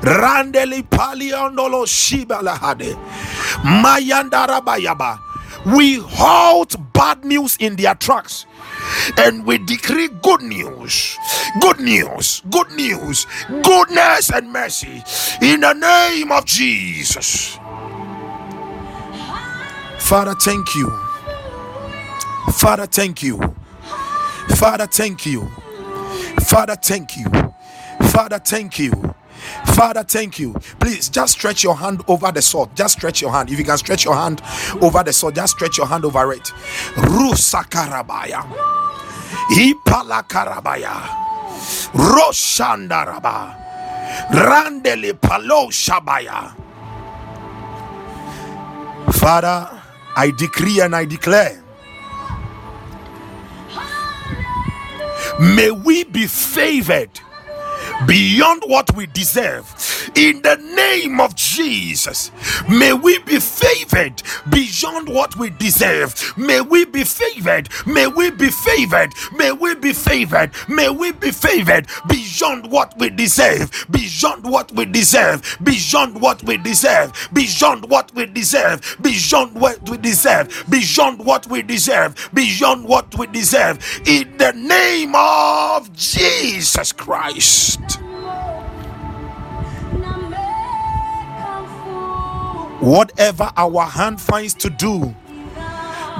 [0.02, 2.96] Randeli paliandolo shibalahade.
[3.64, 5.20] Mayandarabayaba.
[5.66, 8.46] We halt bad news in their tracks
[9.18, 11.18] and we decree good news,
[11.62, 13.26] good news, good news,
[13.64, 15.04] goodness and mercy
[15.42, 17.58] in the name of Jesus.
[20.00, 20.90] Father, thank you.
[22.54, 23.40] Father, thank you.
[24.56, 25.50] Father, thank you.
[26.42, 27.26] Father, thank you.
[28.10, 29.16] Father, thank you.
[29.76, 30.54] Father, thank you.
[30.80, 32.76] Please just stretch your hand over the sword.
[32.76, 33.50] Just stretch your hand.
[33.50, 34.42] If you can stretch your hand
[34.82, 36.52] over the sword, just stretch your hand over it.
[36.96, 38.44] Rusakarabaya.
[39.52, 40.94] Ipalakarabaya.
[41.94, 43.56] Roshandaraba.
[44.32, 46.56] Randele Palo Shabaya.
[49.14, 49.82] Father,
[50.16, 51.64] I decree and I declare
[55.40, 57.10] may we be favored
[58.08, 59.66] beyond what we deserve.
[60.16, 62.32] In the name of Jesus,
[62.70, 66.16] may we be favored beyond what we deserve.
[66.38, 67.70] May we be favored.
[67.88, 69.14] May we be favored.
[69.34, 70.52] May we be favored.
[70.68, 73.88] May we be favored beyond what we deserve.
[73.90, 75.58] Beyond what we deserve.
[75.64, 77.30] Beyond what we deserve.
[77.34, 78.98] Beyond what we deserve.
[79.02, 80.66] Beyond what we deserve.
[80.70, 82.30] Beyond what we deserve.
[82.34, 83.80] Beyond what we deserve.
[84.06, 87.80] In the name of Jesus Christ.
[92.82, 95.16] Whatever our hand finds to do,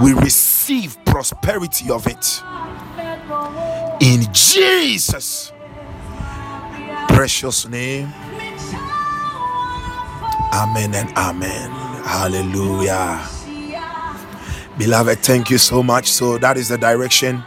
[0.04, 2.42] we receive prosperity of it.
[4.00, 5.52] In Jesus'
[7.10, 8.14] precious name.
[10.54, 11.72] Amen and amen.
[12.04, 13.28] Hallelujah.
[14.78, 16.10] Beloved, thank you so much.
[16.12, 17.44] So that is the direction.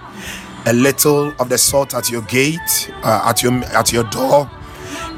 [0.67, 4.51] A little of the salt at your gate, uh, at your at your door,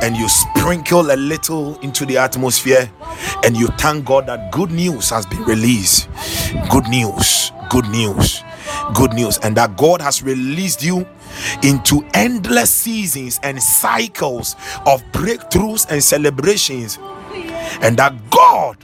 [0.00, 2.90] and you sprinkle a little into the atmosphere,
[3.44, 6.08] and you thank God that good news has been released.
[6.70, 8.42] Good news, good news,
[8.94, 11.06] good news, and that God has released you
[11.62, 14.54] into endless seasons and cycles
[14.86, 16.98] of breakthroughs and celebrations,
[17.82, 18.76] and that God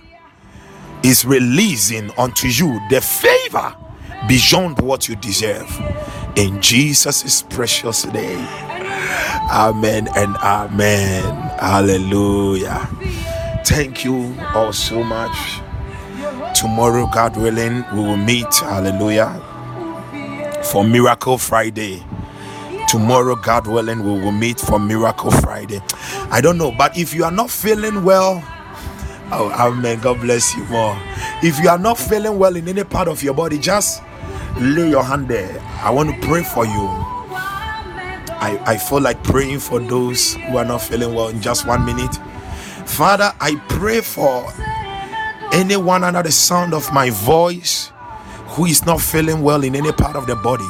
[1.02, 3.74] is releasing unto you the favor
[4.28, 5.68] beyond what you deserve
[6.36, 8.81] in Jesus' precious name.
[9.50, 11.22] Amen and amen.
[11.58, 12.88] Hallelujah.
[13.64, 15.60] Thank you all so much.
[16.54, 18.52] Tomorrow, God willing, we will meet.
[18.54, 19.40] Hallelujah.
[20.64, 22.02] For Miracle Friday.
[22.88, 25.80] Tomorrow, God willing, we will meet for Miracle Friday.
[26.30, 28.42] I don't know, but if you are not feeling well,
[29.32, 30.00] oh, amen.
[30.00, 30.96] God bless you more.
[31.42, 34.02] If you are not feeling well in any part of your body, just
[34.60, 35.60] lay your hand there.
[35.82, 37.11] I want to pray for you.
[38.42, 41.84] I, I feel like praying for those who are not feeling well in just one
[41.86, 42.12] minute.
[42.86, 44.52] Father, I pray for
[45.52, 47.92] anyone under the sound of my voice
[48.48, 50.66] who is not feeling well in any part of the body.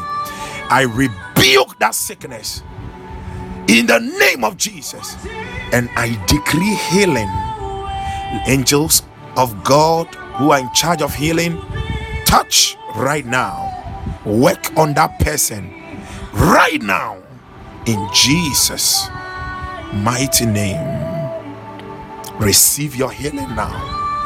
[0.69, 2.63] I rebuke that sickness
[3.69, 5.17] in the name of Jesus
[5.73, 7.31] and I decree healing.
[8.47, 9.03] Angels
[9.39, 11.59] of God who are in charge of healing,
[12.27, 13.71] touch right now.
[14.27, 15.73] Work on that person
[16.35, 17.22] right now
[17.87, 19.09] in Jesus'
[19.93, 21.03] mighty name.
[22.39, 23.73] Receive your healing now.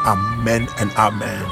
[0.05, 1.43] Amen and amen.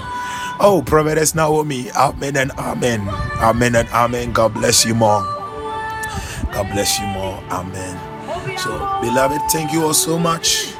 [0.59, 3.07] Oh, Prophetess Naomi, amen and amen.
[3.41, 4.31] Amen and amen.
[4.31, 5.21] God bless you more.
[6.53, 7.37] God bless you more.
[7.51, 7.99] Amen.
[8.57, 8.69] So,
[9.01, 10.73] beloved, thank you all so much.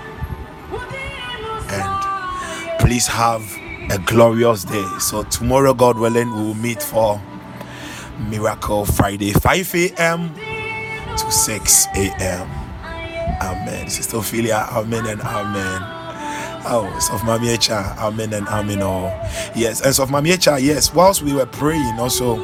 [1.70, 3.42] And please have
[3.92, 4.86] a glorious day.
[5.00, 7.22] So, tomorrow, God willing, we will meet for
[8.30, 10.34] Miracle Friday, 5 a.m.
[11.18, 12.50] to 6 a.m.
[13.42, 13.90] Amen.
[13.90, 15.82] Sister Ophelia, amen and amen.
[16.68, 18.82] Oh, of Mamiecha, amen and amen.
[18.82, 19.08] Oh,
[19.56, 20.94] yes, and so of Mamiecha, yes.
[20.94, 22.38] Whilst we were praying, also,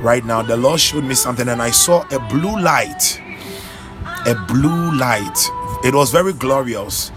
[0.00, 3.20] right now, the Lord showed me something, and I saw a blue light.
[4.26, 5.38] A blue light.
[5.84, 7.12] It was very glorious.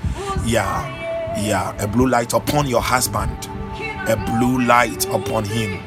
[0.46, 3.50] Yeah, yeah, a blue light upon your husband,
[4.08, 5.82] a blue light upon him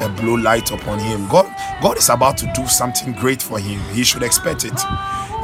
[0.00, 1.28] a blue light upon him.
[1.28, 1.46] God,
[1.82, 3.80] God is about to do something great for him.
[3.94, 4.78] He should expect it.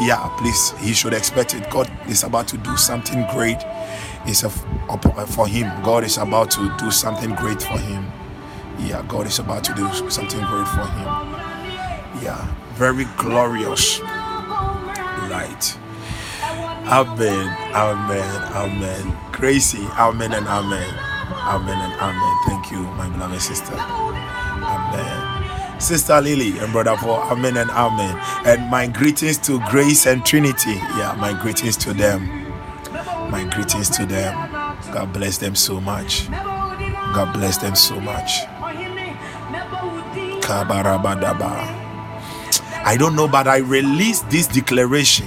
[0.00, 0.72] Yeah, please.
[0.80, 1.68] He should expect it.
[1.70, 3.58] God is about to do something great.
[4.26, 5.82] It's a, for him.
[5.82, 8.10] God is about to do something great for him.
[8.78, 12.22] Yeah, God is about to do something great for him.
[12.22, 15.78] Yeah, very glorious light.
[16.84, 19.16] Amen, amen, amen.
[19.32, 20.94] Gracie, amen and amen.
[21.32, 22.36] Amen and amen.
[22.46, 24.31] Thank you, my beloved sister.
[25.82, 28.16] Sister Lily and Brother Paul, Amen and Amen.
[28.46, 30.74] And my greetings to Grace and Trinity.
[30.74, 32.24] Yeah, my greetings to them.
[33.30, 34.32] My greetings to them.
[34.92, 36.30] God bless them so much.
[36.30, 38.30] God bless them so much.
[42.84, 45.26] I don't know, but I release this declaration.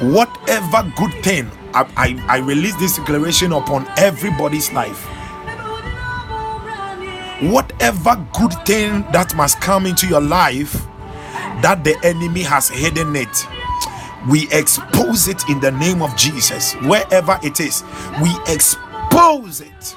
[0.00, 5.11] Whatever good thing, I, I, I release this declaration upon everybody's life
[7.40, 10.72] whatever good thing that must come into your life
[11.62, 13.46] that the enemy has hidden it
[14.28, 16.74] we expose it in the name of Jesus.
[16.74, 17.82] Wherever it is,
[18.22, 19.96] we expose it